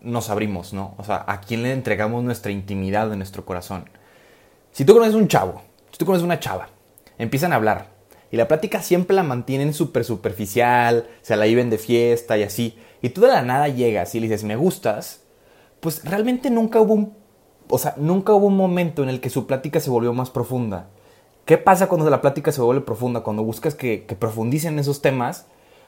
[0.00, 0.94] nos abrimos, ¿no?
[0.96, 3.84] O sea, a quién le entregamos nuestra intimidad de nuestro corazón.
[4.72, 5.60] Si tú conoces un chavo,
[5.92, 6.70] si tú conoces una chava,
[7.18, 7.88] empiezan a hablar,
[8.30, 12.78] y la plática siempre la mantienen súper superficial, se la viven de fiesta y así,
[13.02, 15.24] y tú de la nada llegas y le dices, me gustas,
[15.80, 17.19] pues realmente nunca hubo un
[17.70, 20.88] o sea, nunca hubo un momento en el que su plática se volvió más profunda.
[21.44, 23.20] ¿Qué pasa cuando la plática se vuelve profunda?
[23.20, 25.46] Cuando buscas que, que profundicen esos temas,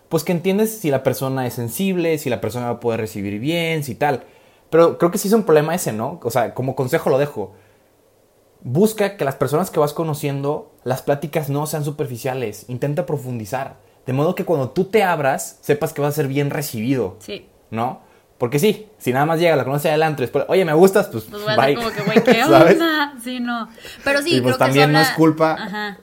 [0.09, 3.39] pues que entiendes si la persona es sensible, si la persona va a poder recibir
[3.39, 4.25] bien, si tal.
[4.71, 6.19] Pero creo que sí es un problema ese, ¿no?
[6.23, 7.53] O sea, como consejo lo dejo.
[8.63, 12.65] Busca que las personas que vas conociendo, las pláticas no sean superficiales.
[12.69, 13.77] Intenta profundizar.
[14.07, 17.17] De modo que cuando tú te abras, sepas que va a ser bien recibido.
[17.19, 17.49] Sí.
[17.71, 18.01] ¿No?
[18.43, 21.45] Porque sí, si nada más llega, la conoce adelante, después, oye, me gustas, pues, pues
[21.45, 21.77] bye.
[21.77, 23.15] como que, güey, ¿qué onda?
[23.23, 23.69] Sí, no.
[24.03, 25.53] Pero sí, y pues creo también que no es culpa.
[25.53, 25.99] Ajá.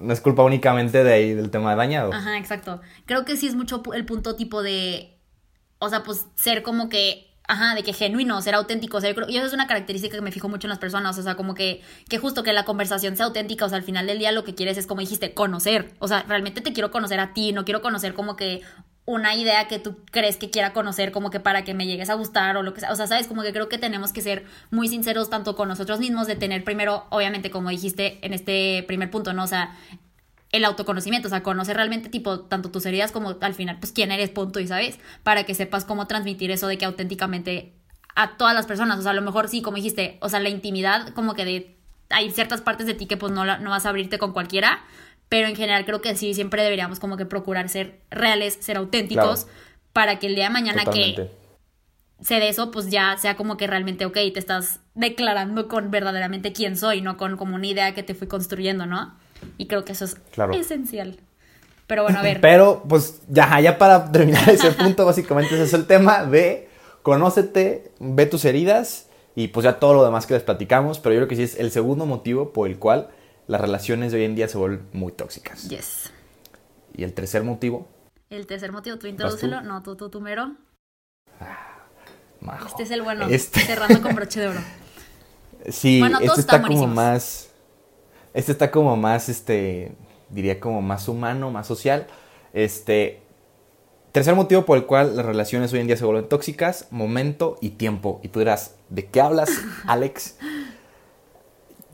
[0.00, 2.14] No es culpa únicamente de ahí, del tema de dañado.
[2.14, 2.80] Ajá, exacto.
[3.04, 5.18] Creo que sí es mucho el punto tipo de.
[5.80, 8.98] O sea, pues ser como que Ajá, de que genuino, ser auténtico.
[8.98, 11.18] O sea, y eso es una característica que me fijo mucho en las personas.
[11.18, 13.64] O sea, como que, que justo que la conversación sea auténtica.
[13.64, 15.94] O sea, al final del día lo que quieres es, como dijiste, conocer.
[15.98, 17.52] O sea, realmente te quiero conocer a ti.
[17.52, 18.60] No quiero conocer como que
[19.08, 22.14] una idea que tú crees que quiera conocer como que para que me llegues a
[22.14, 22.92] gustar o lo que sea.
[22.92, 25.98] O sea, sabes, como que creo que tenemos que ser muy sinceros tanto con nosotros
[25.98, 29.44] mismos de tener primero, obviamente, como dijiste en este primer punto, ¿no?
[29.44, 29.74] O sea,
[30.52, 34.12] el autoconocimiento, o sea, conocer realmente tipo tanto tus heridas como al final, pues quién
[34.12, 37.72] eres, punto, y sabes, para que sepas cómo transmitir eso de que auténticamente
[38.14, 40.50] a todas las personas, o sea, a lo mejor sí, como dijiste, o sea, la
[40.50, 41.78] intimidad como que de
[42.10, 44.82] hay ciertas partes de ti que pues no, no vas a abrirte con cualquiera,
[45.28, 49.46] pero en general creo que sí, siempre deberíamos como que procurar ser reales, ser auténticos,
[49.92, 51.30] para que el día de mañana que
[52.20, 56.52] se de eso, pues ya sea como que realmente, ok, te estás declarando con verdaderamente
[56.52, 59.14] quién soy, no con como una idea que te fui construyendo, ¿no?
[59.56, 60.16] Y creo que eso es
[60.52, 61.18] esencial.
[61.86, 62.40] Pero bueno, a ver.
[62.42, 66.68] Pero, pues, ya, ya para terminar ese punto, básicamente ese es el tema de
[67.02, 71.20] conócete, ve tus heridas y pues ya todo lo demás que les platicamos, pero yo
[71.20, 73.08] creo que sí es el segundo motivo por el cual
[73.48, 75.68] las relaciones de hoy en día se vuelven muy tóxicas.
[75.68, 76.12] Yes.
[76.94, 77.88] ¿Y el tercer motivo?
[78.30, 79.62] El tercer motivo, tú introdúcelo.
[79.62, 80.54] No, tú, tú, tú mero.
[81.40, 81.88] Ah,
[82.66, 83.60] este es el bueno, este...
[83.60, 84.60] cerrando con broche de oro.
[85.68, 87.50] Sí, este está como más.
[88.32, 89.92] Este está como más, este.
[90.30, 92.06] Diría como más humano, más social.
[92.52, 93.20] Este.
[94.12, 97.70] Tercer motivo por el cual las relaciones hoy en día se vuelven tóxicas, momento y
[97.70, 98.20] tiempo.
[98.22, 99.50] Y tú dirás, ¿de qué hablas,
[99.86, 100.36] Alex?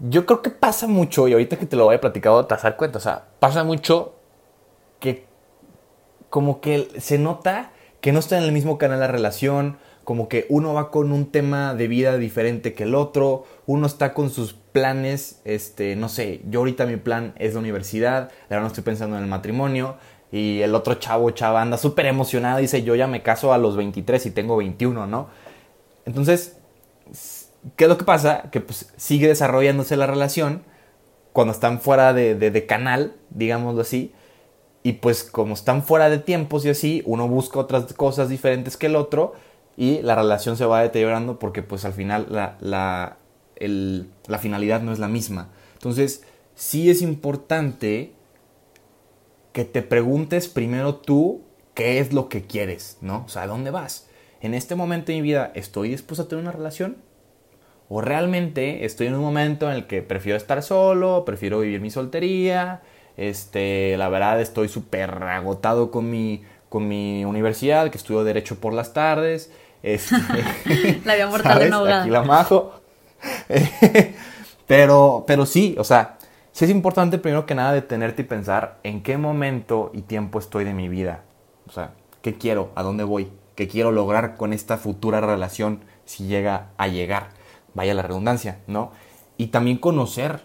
[0.01, 2.63] Yo creo que pasa mucho, y ahorita que te lo voy a platicar, te vas
[2.63, 4.15] dar cuenta, o sea, pasa mucho
[5.01, 5.27] que
[6.31, 7.71] como que se nota
[8.01, 11.31] que no está en el mismo canal la relación, como que uno va con un
[11.31, 16.43] tema de vida diferente que el otro, uno está con sus planes, este, no sé,
[16.49, 19.97] yo ahorita mi plan es la universidad, ahora no estoy pensando en el matrimonio,
[20.31, 23.77] y el otro chavo, chava, anda súper emocionado, dice, yo ya me caso a los
[23.77, 25.29] 23 y tengo 21, ¿no?
[26.05, 26.59] Entonces,
[27.77, 28.51] ¿qué es lo que pasa?
[28.51, 30.65] Que pues sigue desarrollándose la relación
[31.33, 34.13] cuando están fuera de, de canal, digámoslo así,
[34.83, 38.87] y pues como están fuera de tiempos y así, uno busca otras cosas diferentes que
[38.87, 39.33] el otro
[39.77, 43.17] y la relación se va deteriorando porque pues al final la, la,
[43.59, 45.49] la finalidad no es la misma.
[45.73, 46.23] Entonces,
[46.55, 48.13] sí es importante
[49.53, 51.43] que te preguntes primero tú
[51.75, 53.25] qué es lo que quieres, ¿no?
[53.25, 54.09] O sea, ¿a dónde vas?
[54.41, 56.99] En este momento de mi vida, ¿estoy dispuesto a tener una relación?
[57.89, 61.91] ¿O realmente estoy en un momento en el que prefiero estar solo, prefiero vivir mi
[61.91, 62.81] soltería,
[63.17, 68.73] este, la verdad estoy súper agotado con mi, con mi universidad, que estudio Derecho por
[68.73, 69.53] las tardes.
[69.83, 70.17] Este,
[71.05, 72.73] la había mortal Aquí la majo.
[74.67, 76.19] pero, pero sí, o sea,
[76.53, 80.65] sí es importante primero que nada detenerte y pensar en qué momento y tiempo estoy
[80.65, 81.23] de mi vida.
[81.69, 82.71] O sea, ¿qué quiero?
[82.75, 83.31] ¿A dónde voy?
[83.55, 87.29] ¿Qué quiero lograr con esta futura relación si llega a llegar?
[87.75, 88.93] Vaya la redundancia, ¿no?
[89.37, 90.43] Y también conocer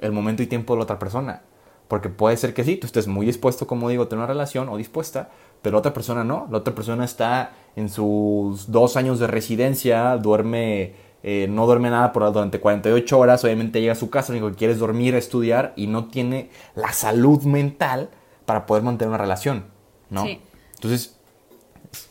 [0.00, 1.42] el momento y tiempo de la otra persona.
[1.88, 4.68] Porque puede ser que sí, tú estés muy dispuesto, como digo, a tener una relación
[4.68, 5.30] o dispuesta,
[5.62, 6.46] pero la otra persona no.
[6.50, 12.12] La otra persona está en sus dos años de residencia, duerme, eh, no duerme nada
[12.12, 15.14] por, durante 48 horas, obviamente llega a su casa, lo único que quiere es dormir,
[15.14, 18.10] estudiar y no tiene la salud mental
[18.44, 19.64] para poder mantener una relación,
[20.10, 20.24] ¿no?
[20.24, 20.40] Sí.
[20.74, 21.18] Entonces,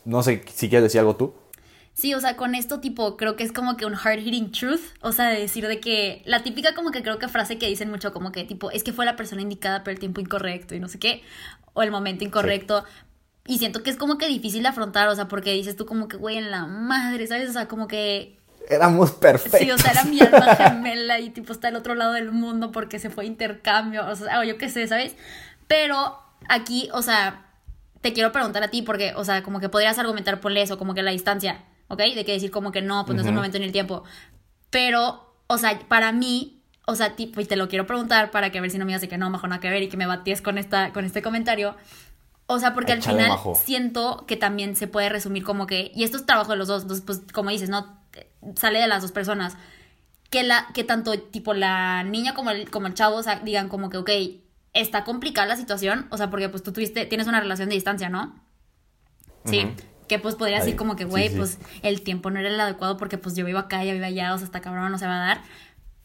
[0.05, 1.33] no sé si quieres decir algo tú.
[1.97, 4.81] Sí, o sea, con esto tipo, creo que es como que un hard hitting truth,
[5.01, 7.89] o sea, de decir de que la típica como que creo que frase que dicen
[7.89, 10.79] mucho como que tipo, es que fue la persona indicada pero el tiempo incorrecto y
[10.79, 11.23] no sé qué,
[11.73, 12.85] o el momento incorrecto.
[13.47, 16.07] Y siento que es como que difícil de afrontar, o sea, porque dices tú como
[16.07, 17.49] que, güey, en la madre, ¿sabes?
[17.49, 18.37] O sea, como que...
[18.69, 19.59] Éramos perfectos.
[19.59, 22.71] Sí, o sea, era mi alma gemela y tipo está al otro lado del mundo
[22.71, 25.15] porque se fue intercambio, o sea, o yo qué sé, ¿sabes?
[25.65, 27.47] Pero aquí, o sea,
[28.01, 30.93] te quiero preguntar a ti porque, o sea, como que podrías argumentar por eso, como
[30.93, 31.99] que la distancia ¿ok?
[31.99, 34.03] De que decir como que no, pues no es el momento ni el tiempo.
[34.69, 38.57] Pero, o sea, para mí, o sea, tipo, y te lo quiero preguntar para que
[38.57, 40.05] a ver si no me hace que no, mejor nada que ver y que me
[40.05, 41.75] batíes con, esta, con este comentario.
[42.45, 43.31] O sea, porque al final
[43.61, 46.83] siento que también se puede resumir como que, y esto es trabajo de los dos,
[46.83, 47.97] entonces, pues, como dices, ¿no?
[48.55, 49.57] Sale de las dos personas.
[50.29, 53.69] Que, la, que tanto, tipo, la niña como el, como el chavo, o sea, digan
[53.69, 54.09] como que, ok,
[54.73, 58.09] está complicada la situación, o sea, porque pues tú tuviste, tienes una relación de distancia,
[58.09, 58.35] ¿no?
[59.45, 59.67] Sí.
[60.07, 63.17] Que pues podría decir como que, güey, pues el tiempo no era el adecuado porque
[63.17, 65.27] pues yo vivo acá, ya vivo allá, o sea, hasta cabrón no se va a
[65.27, 65.41] dar.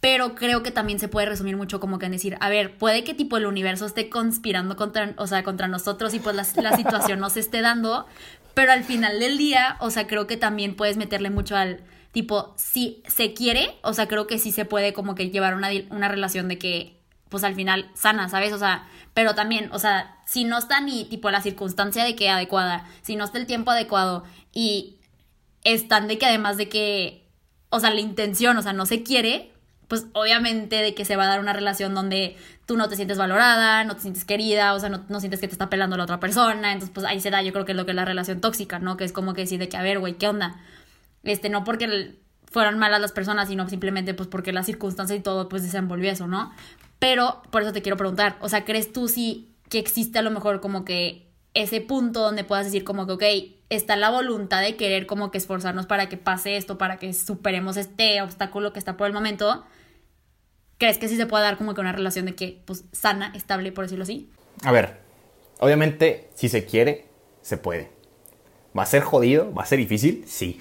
[0.01, 3.05] Pero creo que también se puede resumir mucho como que en decir, a ver, puede
[3.05, 6.77] que tipo el universo esté conspirando contra, o sea, contra nosotros y pues la, la
[6.77, 8.07] situación no se esté dando,
[8.55, 12.53] pero al final del día, o sea, creo que también puedes meterle mucho al tipo,
[12.57, 16.09] si se quiere, o sea, creo que sí se puede como que llevar una, una
[16.09, 16.97] relación de que
[17.29, 18.53] pues al final sana, ¿sabes?
[18.53, 22.31] O sea, pero también, o sea, si no está ni tipo la circunstancia de que
[22.31, 24.97] adecuada, si no está el tiempo adecuado y
[25.65, 27.29] están de que además de que,
[27.69, 29.53] o sea, la intención, o sea, no se quiere,
[29.89, 33.19] pues obviamente de que se va a dar una relación donde tú no te sientes
[33.19, 36.05] valorada, no te sientes querida, o sea, no, no sientes que te está pelando la
[36.05, 38.07] otra persona, entonces pues ahí se da yo creo que es lo que es la
[38.07, 38.97] relación tóxica, ¿no?
[38.97, 40.57] Que es como que decir de que, a ver, güey, ¿qué onda?
[41.23, 42.17] Este, no porque
[42.51, 46.27] fueran malas las personas, sino simplemente pues porque la circunstancia y todo pues desenvolvió eso,
[46.27, 46.53] ¿no?
[47.03, 50.31] Pero por eso te quiero preguntar, o sea, ¿crees tú sí que existe a lo
[50.31, 53.25] mejor como que ese punto donde puedas decir como que, ok,
[53.71, 57.77] está la voluntad de querer como que esforzarnos para que pase esto, para que superemos
[57.77, 59.65] este obstáculo que está por el momento?
[60.79, 63.73] ¿Crees que sí se puede dar como que una relación de que, pues, sana, estable,
[63.73, 64.31] por decirlo así?
[64.63, 65.01] A ver,
[65.59, 67.07] obviamente, si se quiere,
[67.41, 67.91] se puede.
[68.79, 69.53] ¿Va a ser jodido?
[69.53, 70.23] ¿Va a ser difícil?
[70.29, 70.57] Sí.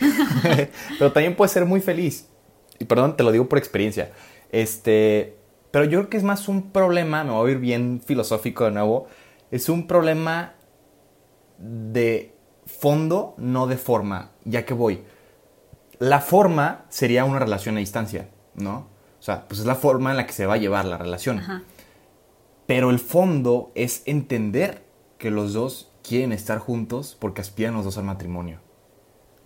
[0.97, 2.29] Pero también puede ser muy feliz.
[2.79, 4.11] Y perdón, te lo digo por experiencia.
[4.51, 5.37] Este,
[5.71, 8.71] pero yo creo que es más un problema, me voy a ir bien filosófico de
[8.71, 9.07] nuevo,
[9.49, 10.53] es un problema
[11.57, 15.03] de fondo, no de forma, ya que voy.
[15.99, 18.87] La forma sería una relación a distancia, ¿no?
[19.19, 21.41] O sea, pues es la forma en la que se va a llevar la relación.
[22.65, 24.83] Pero el fondo es entender
[25.17, 28.59] que los dos quieren estar juntos porque aspiran los dos al matrimonio.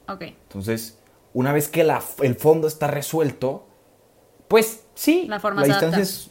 [0.07, 0.21] Ok.
[0.21, 0.99] Entonces,
[1.33, 1.81] una vez que
[2.21, 3.67] el fondo está resuelto,
[4.47, 6.29] pues sí, la, forma la distancia es,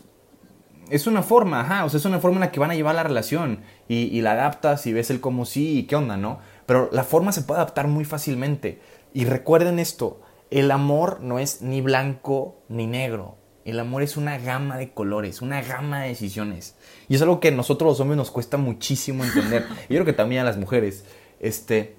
[0.90, 2.94] es, una forma, ajá, o sea, es una forma en la que van a llevar
[2.94, 6.38] la relación y, y la adaptas y ves el cómo sí y qué onda, ¿no?
[6.66, 8.80] Pero la forma se puede adaptar muy fácilmente.
[9.12, 13.36] Y recuerden esto, el amor no es ni blanco ni negro.
[13.64, 16.76] El amor es una gama de colores, una gama de decisiones.
[17.08, 19.66] Y es algo que a nosotros los hombres nos cuesta muchísimo entender.
[19.88, 21.04] y yo creo que también a las mujeres.
[21.40, 21.96] Este,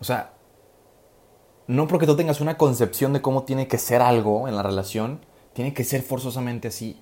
[0.00, 0.34] o sea,
[1.68, 5.20] no porque tú tengas una concepción de cómo tiene que ser algo en la relación,
[5.52, 6.98] tiene que ser forzosamente así.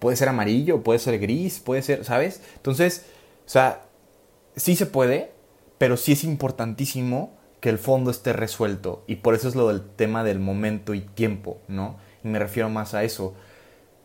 [0.00, 2.42] Puede ser amarillo, puede ser gris, puede ser, ¿sabes?
[2.56, 3.06] Entonces,
[3.46, 3.84] o sea,
[4.56, 5.32] sí se puede,
[5.78, 9.04] pero sí es importantísimo que el fondo esté resuelto.
[9.06, 11.98] Y por eso es lo del tema del momento y tiempo, ¿no?
[12.24, 13.34] Y me refiero más a eso.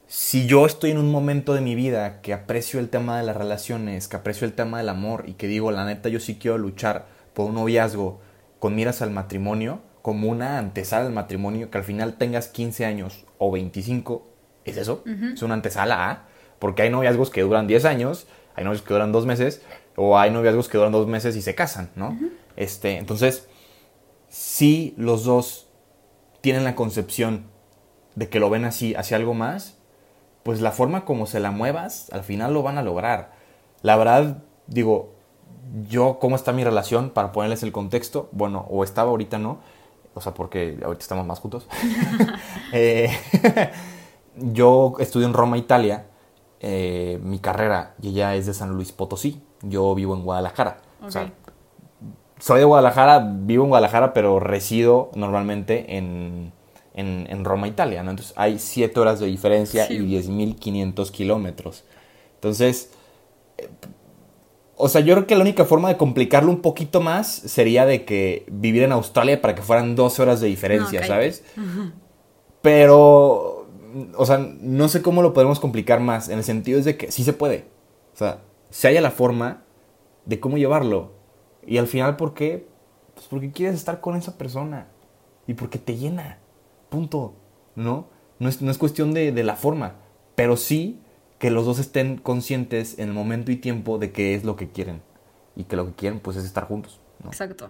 [0.06, 3.36] Si yo estoy en un momento de mi vida que aprecio el tema de las
[3.36, 6.60] relaciones, que aprecio el tema del amor y que digo, la neta, yo sí quiero
[6.60, 8.20] luchar por un noviazgo
[8.64, 13.26] con miras al matrimonio, como una antesala al matrimonio, que al final tengas 15 años
[13.38, 14.26] o 25,
[14.64, 15.04] es eso,
[15.34, 16.28] es una antesala a,
[16.60, 19.62] porque hay noviazgos que duran 10 años, hay noviazgos que duran 2 meses,
[19.98, 22.18] o hay noviazgos que duran 2 meses y se casan, ¿no?
[22.56, 23.50] este, entonces,
[24.30, 25.68] si los dos
[26.40, 27.48] tienen la concepción
[28.16, 29.78] de que lo ven así, hacia algo más,
[30.44, 33.34] pues la forma como se la muevas, al final lo van a lograr.
[33.82, 34.38] La verdad,
[34.68, 35.13] digo,
[35.74, 37.10] yo, ¿cómo está mi relación?
[37.10, 39.60] Para ponerles el contexto, bueno, o estaba ahorita no,
[40.14, 41.68] o sea, porque ahorita estamos más juntos.
[42.76, 43.10] Eh,
[44.36, 46.08] yo estudio en Roma, Italia,
[46.60, 50.78] eh, mi carrera, y ella es de San Luis Potosí, yo vivo en Guadalajara.
[51.06, 51.32] O sea,
[52.40, 56.52] soy de Guadalajara, vivo en Guadalajara, pero resido normalmente en,
[56.94, 58.12] en, Roma, Italia, ¿no?
[58.12, 61.84] Entonces hay 7 horas de diferencia y 10.500 kilómetros.
[62.36, 62.92] Entonces,
[63.58, 63.70] eh,
[64.84, 68.04] o sea, yo creo que la única forma de complicarlo un poquito más sería de
[68.04, 71.46] que vivir en Australia para que fueran 12 horas de diferencia, ¿sabes?
[72.62, 73.70] Pero,
[74.18, 77.14] o sea, no sé cómo lo podemos complicar más, en el sentido es de que
[77.14, 77.70] sí se puede.
[78.14, 79.64] O sea, se haya la forma
[80.26, 81.14] de cómo llevarlo.
[81.66, 82.68] Y al final, ¿por qué?
[83.14, 84.88] Pues porque quieres estar con esa persona.
[85.48, 86.40] Y porque te llena.
[86.90, 87.36] Punto.
[87.76, 88.08] ¿No?
[88.38, 89.96] No es, no es cuestión de, de la forma.
[90.36, 91.00] Pero sí
[91.44, 94.72] que los dos estén conscientes en el momento y tiempo de qué es lo que
[94.72, 95.02] quieren.
[95.58, 97.02] Y que lo que quieren, pues, es estar juntos.
[97.26, 97.70] Exacto.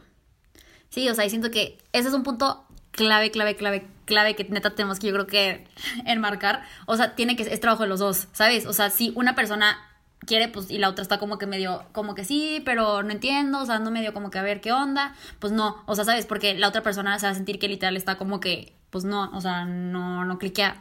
[0.90, 4.44] Sí, o sea, y siento que ese es un punto clave, clave, clave, clave que
[4.44, 5.66] neta tenemos que yo creo que
[6.06, 6.62] enmarcar.
[6.86, 8.68] O sea, tiene que es trabajo de los dos, ¿sabes?
[8.68, 9.76] O sea, si una persona
[10.20, 13.60] quiere, pues, y la otra está como que medio, como que sí, pero no entiendo,
[13.60, 16.28] o sea, no medio como que a ver qué onda, pues no, o sea, ¿sabes?
[16.28, 19.32] Porque la otra persona se va a sentir que literal está como que, pues no,
[19.34, 20.80] o sea, no, no cliquea.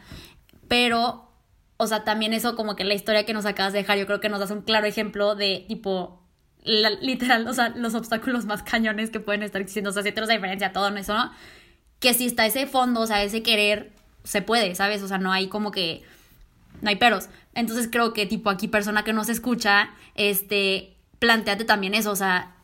[0.69, 1.32] Pero,
[1.83, 4.21] o sea, también eso como que la historia que nos acabas de dejar, yo creo
[4.21, 6.23] que nos das un claro ejemplo de tipo,
[6.65, 10.27] literal, o sea, los obstáculos más cañones que pueden estar existiendo, o sea, si la
[10.27, 11.33] diferencia, todo eso, ¿no?
[11.99, 13.93] Que si está ese fondo, o sea, ese querer,
[14.25, 15.03] se puede, ¿sabes?
[15.03, 16.03] O sea, no hay como que
[16.81, 17.29] no hay peros.
[17.55, 22.55] Entonces creo que tipo aquí persona que nos escucha, este, planteate también eso, o sea,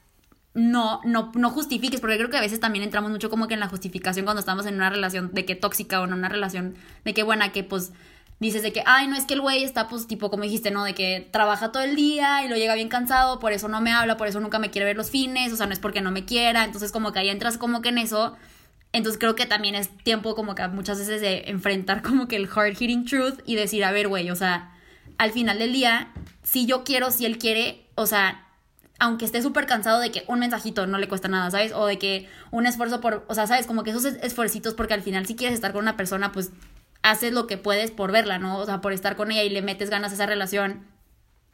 [0.54, 3.60] no, no, no justifiques, porque creo que a veces también entramos mucho como que en
[3.60, 7.14] la justificación cuando estamos en una relación de que tóxica o en una relación de
[7.14, 7.92] que buena, que pues
[8.40, 10.84] dices de que, ay, no es que el güey está pues tipo como dijiste, ¿no?
[10.84, 13.92] De que trabaja todo el día y lo llega bien cansado, por eso no me
[13.92, 16.10] habla, por eso nunca me quiere ver los fines, o sea, no es porque no
[16.10, 18.36] me quiera, entonces como que ahí entras como que en eso
[18.92, 22.48] entonces creo que también es tiempo como que muchas veces de enfrentar como que el
[22.52, 24.74] hard hitting truth y decir, a ver, güey, o sea,
[25.18, 26.12] al final del día,
[26.42, 28.44] si yo quiero, si él quiere, o sea,
[29.00, 31.72] aunque esté súper cansado de que un mensajito no le cuesta nada, ¿sabes?
[31.72, 33.66] O de que un esfuerzo por, o sea, ¿sabes?
[33.66, 36.50] Como que esos esfuercitos, porque al final si quieres estar con una persona, pues
[37.10, 38.58] haces lo que puedes por verla, ¿no?
[38.58, 40.86] O sea, por estar con ella y le metes ganas a esa relación.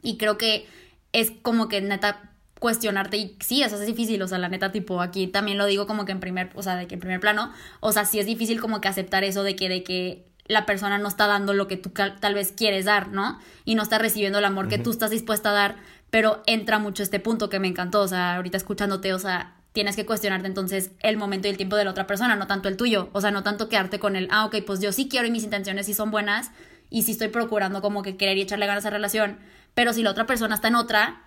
[0.01, 0.67] Y creo que
[1.11, 5.01] es como que neta cuestionarte y sí, eso es difícil, o sea, la neta, tipo,
[5.01, 7.51] aquí también lo digo como que en primer, o sea, de que en primer plano,
[7.79, 10.97] o sea, sí es difícil como que aceptar eso de que, de que la persona
[10.97, 13.39] no está dando lo que tú tal vez quieres dar, ¿no?
[13.65, 15.75] Y no está recibiendo el amor que tú estás dispuesta a dar,
[16.09, 19.97] pero entra mucho este punto que me encantó, o sea, ahorita escuchándote, o sea, tienes
[19.97, 22.77] que cuestionarte entonces el momento y el tiempo de la otra persona, no tanto el
[22.77, 25.31] tuyo, o sea, no tanto quedarte con el, ah, ok, pues yo sí quiero y
[25.31, 26.51] mis intenciones sí son buenas
[26.89, 29.37] y sí estoy procurando como que querer y echarle ganas a esa relación,
[29.73, 31.23] pero si la otra persona está en otra,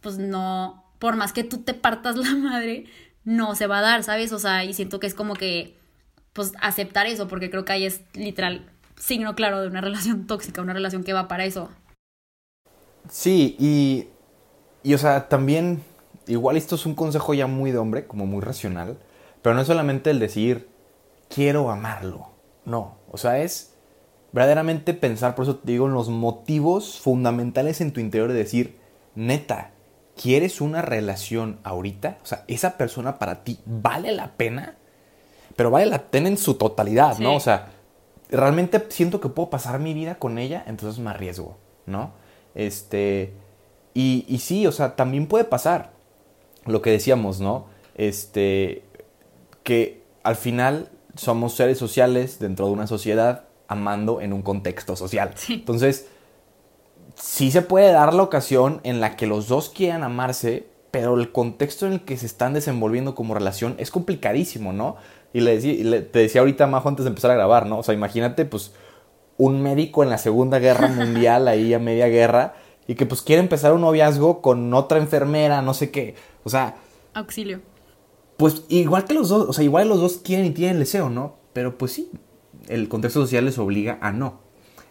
[0.00, 2.86] pues no, por más que tú te partas la madre,
[3.24, 4.32] no se va a dar, ¿sabes?
[4.32, 5.76] O sea, y siento que es como que,
[6.32, 10.62] pues, aceptar eso, porque creo que ahí es literal signo claro de una relación tóxica,
[10.62, 11.70] una relación que va para eso.
[13.10, 14.08] Sí, y,
[14.82, 15.82] y o sea, también,
[16.26, 18.98] igual esto es un consejo ya muy de hombre, como muy racional,
[19.42, 20.68] pero no es solamente el decir,
[21.28, 22.30] quiero amarlo,
[22.64, 23.74] no, o sea, es
[24.32, 28.78] verdaderamente pensar, por eso te digo, en los motivos fundamentales en tu interior de decir,
[29.14, 29.72] neta,
[30.20, 32.18] ¿quieres una relación ahorita?
[32.22, 34.76] O sea, esa persona para ti vale la pena,
[35.56, 37.34] pero vale la pena en su totalidad, ¿no?
[37.34, 37.68] O sea,
[38.30, 42.12] realmente siento que puedo pasar mi vida con ella, entonces me arriesgo, ¿no?
[42.54, 43.34] Este,
[43.92, 45.92] y, y sí, o sea, también puede pasar
[46.66, 47.66] lo que decíamos, ¿no?
[47.94, 48.82] Este,
[49.62, 55.34] que al final somos seres sociales dentro de una sociedad amando en un contexto social.
[55.48, 56.06] Entonces,
[57.14, 61.32] sí se puede dar la ocasión en la que los dos quieran amarse, pero el
[61.32, 64.96] contexto en el que se están desenvolviendo como relación es complicadísimo, ¿no?
[65.32, 67.78] Y le decía, te decía ahorita, Majo, antes de empezar a grabar, ¿no?
[67.78, 68.72] O sea, imagínate, pues,
[69.38, 72.54] un médico en la Segunda Guerra Mundial, ahí a media guerra,
[72.86, 76.14] y que pues quiere empezar un noviazgo con otra enfermera, no sé qué.
[76.44, 76.76] O sea...
[77.14, 77.60] Auxilio.
[78.36, 81.36] Pues igual que los dos, o sea, igual los dos quieren y tienen deseo, ¿no?
[81.52, 82.10] Pero pues sí,
[82.68, 84.40] el contexto social les obliga a no.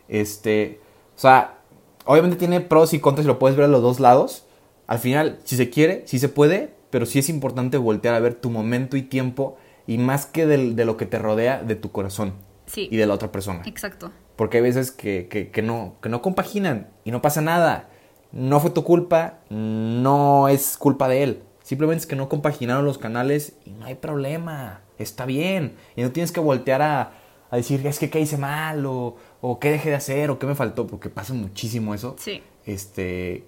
[0.07, 0.79] Este,
[1.15, 1.59] o sea,
[2.05, 4.45] obviamente tiene pros y contras y lo puedes ver a los dos lados.
[4.87, 8.35] Al final, si se quiere, sí se puede, pero sí es importante voltear a ver
[8.35, 12.33] tu momento y tiempo y más que de lo que te rodea, de tu corazón.
[12.67, 12.87] Sí.
[12.91, 13.63] Y de la otra persona.
[13.65, 14.11] Exacto.
[14.35, 17.89] Porque hay veces que, que, no, que no compaginan y no pasa nada.
[18.31, 21.43] No fue tu culpa, no es culpa de él.
[21.63, 24.81] Simplemente es que no compaginaron los canales y no hay problema.
[24.97, 25.75] Está bien.
[25.95, 27.13] Y no tienes que voltear a,
[27.49, 30.47] a decir, es que qué hice mal o, o qué dejé de hacer o qué
[30.47, 32.15] me faltó, porque pasa muchísimo eso.
[32.17, 32.41] Sí.
[32.65, 33.45] Este,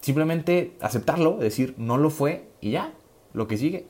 [0.00, 2.92] simplemente aceptarlo, decir, no lo fue y ya,
[3.32, 3.86] lo que sigue.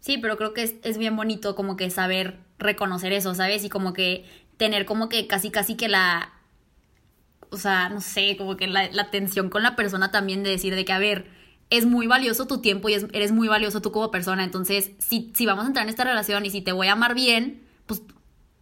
[0.00, 3.64] Sí, pero creo que es, es bien bonito como que saber reconocer eso, ¿sabes?
[3.64, 4.24] Y como que
[4.58, 6.32] tener como que casi, casi que la,
[7.50, 10.74] o sea, no sé, como que la, la atención con la persona también de decir
[10.74, 11.30] de que, a ver,
[11.70, 14.44] es muy valioso tu tiempo y es, eres muy valioso tú como persona.
[14.44, 17.14] Entonces, si, si vamos a entrar en esta relación y si te voy a amar
[17.14, 18.02] bien, pues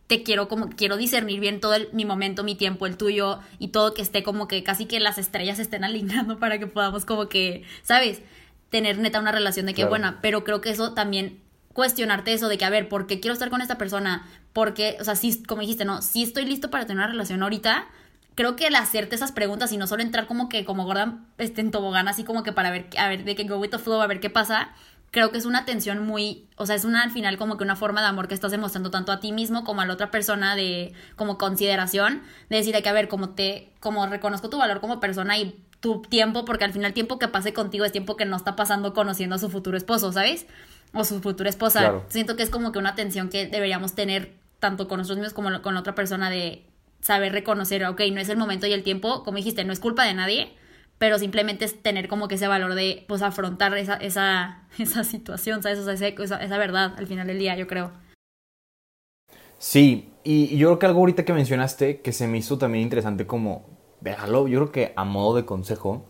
[0.07, 3.95] te quiero como quiero discernir bien todo mi momento, mi tiempo, el tuyo y todo
[3.95, 7.63] que esté como que casi que las estrellas estén alineando para que podamos como que,
[7.83, 8.23] ¿sabes?
[8.71, 11.41] Tener neta una relación de que buena, pero creo que eso también
[11.77, 14.27] cuestionarte eso de que, a ver, ¿por qué quiero estar con esta persona?
[14.55, 17.85] Porque, o sea, sí, como dijiste, no, sí estoy listo para tener una relación ahorita.
[18.35, 21.61] Creo que el hacerte esas preguntas y no solo entrar como que como gorda este,
[21.61, 24.01] en tobogán, así como que para ver, a ver, de que go with the flow,
[24.01, 24.71] a ver qué pasa,
[25.11, 27.77] creo que es una atención muy, o sea, es una al final como que una
[27.77, 30.57] forma de amor que estás demostrando tanto a ti mismo como a la otra persona
[30.57, 34.81] de como consideración, de decir de que a ver, como te como reconozco tu valor
[34.81, 38.17] como persona y tu tiempo, porque al final el tiempo que pase contigo es tiempo
[38.17, 40.47] que no está pasando conociendo a su futuro esposo, ¿sabes?
[40.93, 42.03] O su futura esposa.
[42.09, 45.63] Siento que es como que una atención que deberíamos tener tanto con nosotros mismos como
[45.63, 46.65] con la otra persona de
[47.01, 50.05] saber reconocer, ok, no es el momento y el tiempo, como dijiste, no es culpa
[50.05, 50.53] de nadie,
[50.99, 55.63] pero simplemente es tener como que ese valor de, pues, afrontar esa, esa, esa situación,
[55.63, 55.79] ¿sabes?
[55.79, 57.93] O sea, esa, esa verdad al final del día, yo creo.
[59.59, 63.27] Sí, y yo creo que algo ahorita que mencionaste que se me hizo también interesante
[63.27, 63.67] como,
[64.01, 66.07] déjalo, yo creo que a modo de consejo,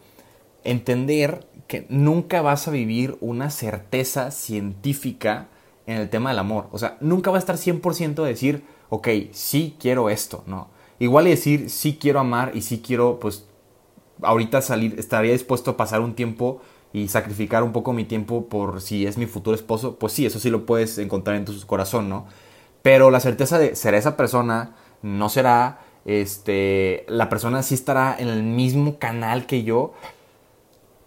[0.65, 5.49] entender que nunca vas a vivir una certeza científica
[5.87, 6.69] en el tema del amor.
[6.73, 10.69] O sea, nunca va a estar 100% de decir, ok, sí quiero esto, ¿no?
[10.99, 13.47] Igual y decir, sí quiero amar y sí quiero, pues,
[14.23, 16.61] ahorita salir, estaría dispuesto a pasar un tiempo
[16.93, 20.39] y sacrificar un poco mi tiempo por si es mi futuro esposo, pues sí, eso
[20.39, 22.27] sí lo puedes encontrar en tu corazón, ¿no?
[22.83, 28.29] Pero la certeza de ser esa persona, no será, este, la persona sí estará en
[28.29, 29.93] el mismo canal que yo,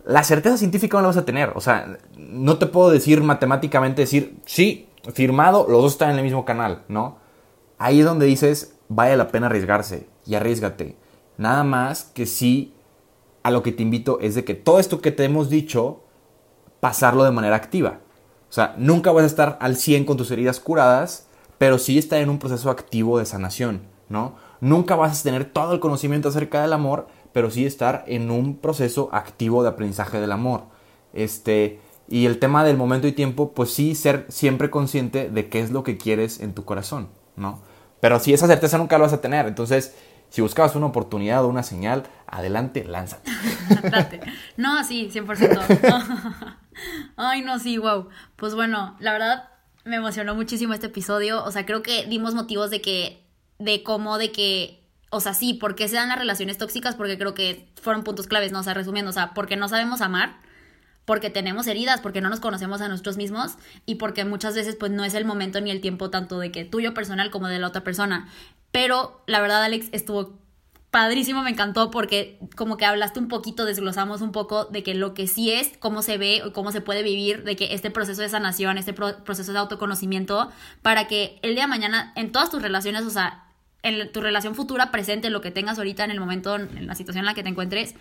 [0.09, 1.51] la certeza científica no la vas a tener.
[1.53, 6.23] O sea, no te puedo decir matemáticamente, decir, sí, firmado, los dos están en el
[6.23, 7.17] mismo canal, ¿no?
[7.77, 10.97] Ahí es donde dices, vale la pena arriesgarse y arriesgate.
[11.37, 12.73] Nada más que sí,
[13.43, 16.01] a lo que te invito es de que todo esto que te hemos dicho,
[16.79, 17.99] pasarlo de manera activa.
[18.49, 21.27] O sea, nunca vas a estar al 100 con tus heridas curadas,
[21.59, 24.37] pero sí estar en un proceso activo de sanación, ¿no?
[24.59, 28.57] Nunca vas a tener todo el conocimiento acerca del amor, pero sí estar en un
[28.57, 30.63] proceso activo de aprendizaje del amor.
[31.13, 35.61] Este, y el tema del momento y tiempo, pues sí ser siempre consciente de qué
[35.61, 37.61] es lo que quieres en tu corazón, ¿no?
[37.99, 39.95] Pero si esa certeza nunca lo vas a tener, entonces
[40.29, 43.31] si buscabas una oportunidad o una señal, adelante, lánzate.
[44.57, 46.55] no, sí, 100%.
[47.15, 48.09] Ay, no, sí, wow.
[48.35, 49.49] Pues bueno, la verdad
[49.85, 51.43] me emocionó muchísimo este episodio.
[51.43, 53.25] O sea, creo que dimos motivos de que,
[53.57, 54.78] de cómo, de que
[55.09, 56.95] o sea, sí, ¿por qué se dan las relaciones tóxicas?
[56.95, 58.59] Porque creo que fueron puntos claves, ¿no?
[58.59, 60.37] O sea, resumiendo, o sea, porque no sabemos amar,
[61.05, 63.53] porque tenemos heridas, porque no nos conocemos a nosotros mismos
[63.87, 66.65] y porque muchas veces pues no es el momento ni el tiempo tanto de que
[66.65, 68.29] tuyo personal como de la otra persona.
[68.71, 70.37] Pero la verdad, Alex, estuvo
[70.91, 75.15] padrísimo, me encantó porque como que hablaste un poquito, desglosamos un poco de que lo
[75.15, 78.29] que sí es, cómo se ve cómo se puede vivir, de que este proceso de
[78.29, 80.51] sanación, este proceso de autoconocimiento,
[80.83, 83.48] para que el día de mañana en todas tus relaciones, o sea,
[83.83, 87.21] en tu relación futura, presente, lo que tengas ahorita en el momento, en la situación
[87.21, 87.95] en la que te encuentres,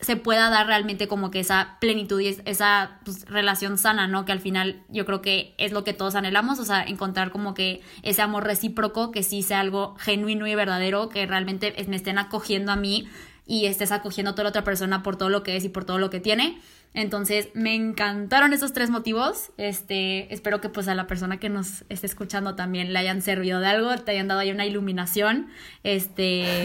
[0.00, 4.24] se pueda dar realmente como que esa plenitud y esa pues, relación sana, ¿no?
[4.24, 7.52] Que al final yo creo que es lo que todos anhelamos, o sea, encontrar como
[7.52, 12.18] que ese amor recíproco, que sí sea algo genuino y verdadero, que realmente me estén
[12.18, 13.08] acogiendo a mí
[13.50, 15.84] y estés acogiendo a toda la otra persona por todo lo que es y por
[15.84, 16.60] todo lo que tiene.
[16.94, 19.50] Entonces, me encantaron esos tres motivos.
[19.56, 23.58] Este, espero que pues a la persona que nos esté escuchando también le hayan servido
[23.58, 25.48] de algo, te hayan dado ahí una iluminación.
[25.82, 26.44] Este,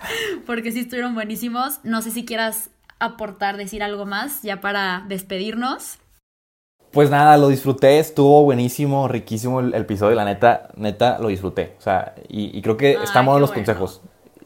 [0.46, 1.80] porque sí estuvieron buenísimos.
[1.82, 2.70] No sé si quieras
[3.00, 5.98] aportar, decir algo más ya para despedirnos.
[6.92, 11.74] Pues nada, lo disfruté, estuvo buenísimo, riquísimo el, episodio, la neta, neta, lo disfruté.
[11.76, 14.00] O sea, y, creo que estamos en los consejos.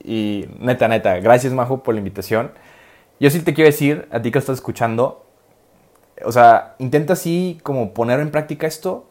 [0.04, 2.52] Y neta, neta, gracias Majo por la invitación.
[3.20, 5.24] Yo sí te quiero decir, a ti que estás escuchando,
[6.24, 9.06] o sea, intenta así como poner en práctica esto,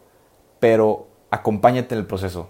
[0.60, 2.48] pero acompáñate en el proceso.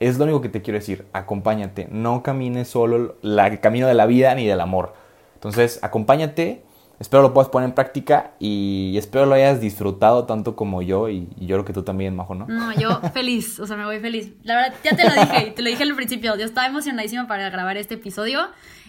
[0.00, 1.86] Es lo único que te quiero decir, acompáñate.
[1.90, 4.94] No camines solo el camino de la vida ni del amor.
[5.34, 6.62] Entonces, acompáñate
[7.02, 11.28] Espero lo puedas poner en práctica y espero lo hayas disfrutado tanto como yo y,
[11.36, 12.46] yo creo que tú también, Majo, ¿no?
[12.46, 14.30] No, yo feliz, o sea, me voy feliz.
[14.44, 17.50] La verdad, ya te lo dije, te lo dije al principio, yo estaba emocionadísima para
[17.50, 18.42] grabar este episodio,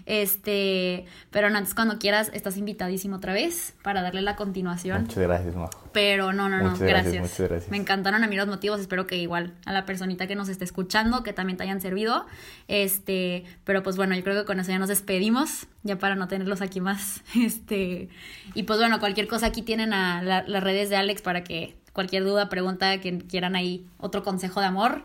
[0.06, 5.04] este, pero antes cuando quieras estás invitadísimo otra vez para darle la continuación.
[5.04, 5.90] Muchas gracias, Majo.
[5.92, 7.72] Pero no, no, no, gracias, Muchas gracias.
[7.72, 10.66] Me encantaron a mí los motivos, espero que igual a la personita que nos esté
[10.66, 12.26] escuchando, que también te hayan servido,
[12.68, 16.28] este, pero pues bueno, yo creo que con eso ya nos despedimos, ya para no
[16.28, 18.10] tenerlos aquí más, este,
[18.54, 22.24] y pues bueno, cualquier cosa aquí tienen a las redes de Alex para que cualquier
[22.24, 25.04] duda, pregunta, que quieran ahí otro consejo de amor,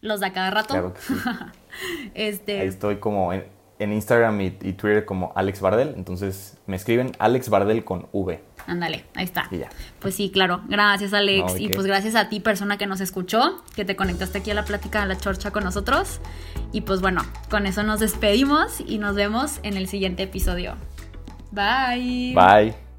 [0.00, 0.68] los da cada rato.
[0.68, 1.14] Claro que sí.
[2.14, 2.60] este...
[2.60, 3.44] Ahí estoy como en,
[3.80, 8.40] Instagram y, Twitter como Alex Bardel, entonces me escriben Alex Bardel con V.
[8.66, 9.48] Ándale, ahí está.
[9.98, 10.60] Pues sí, claro.
[10.68, 11.58] Gracias, Alex.
[11.58, 14.64] y pues gracias a ti, persona que nos escuchó, que te conectaste aquí a la
[14.64, 16.20] plática de la chorcha con nosotros.
[16.72, 20.74] Y pues bueno, con eso nos despedimos y nos vemos en el siguiente episodio.
[21.50, 22.34] Bye.
[22.34, 22.89] Bye.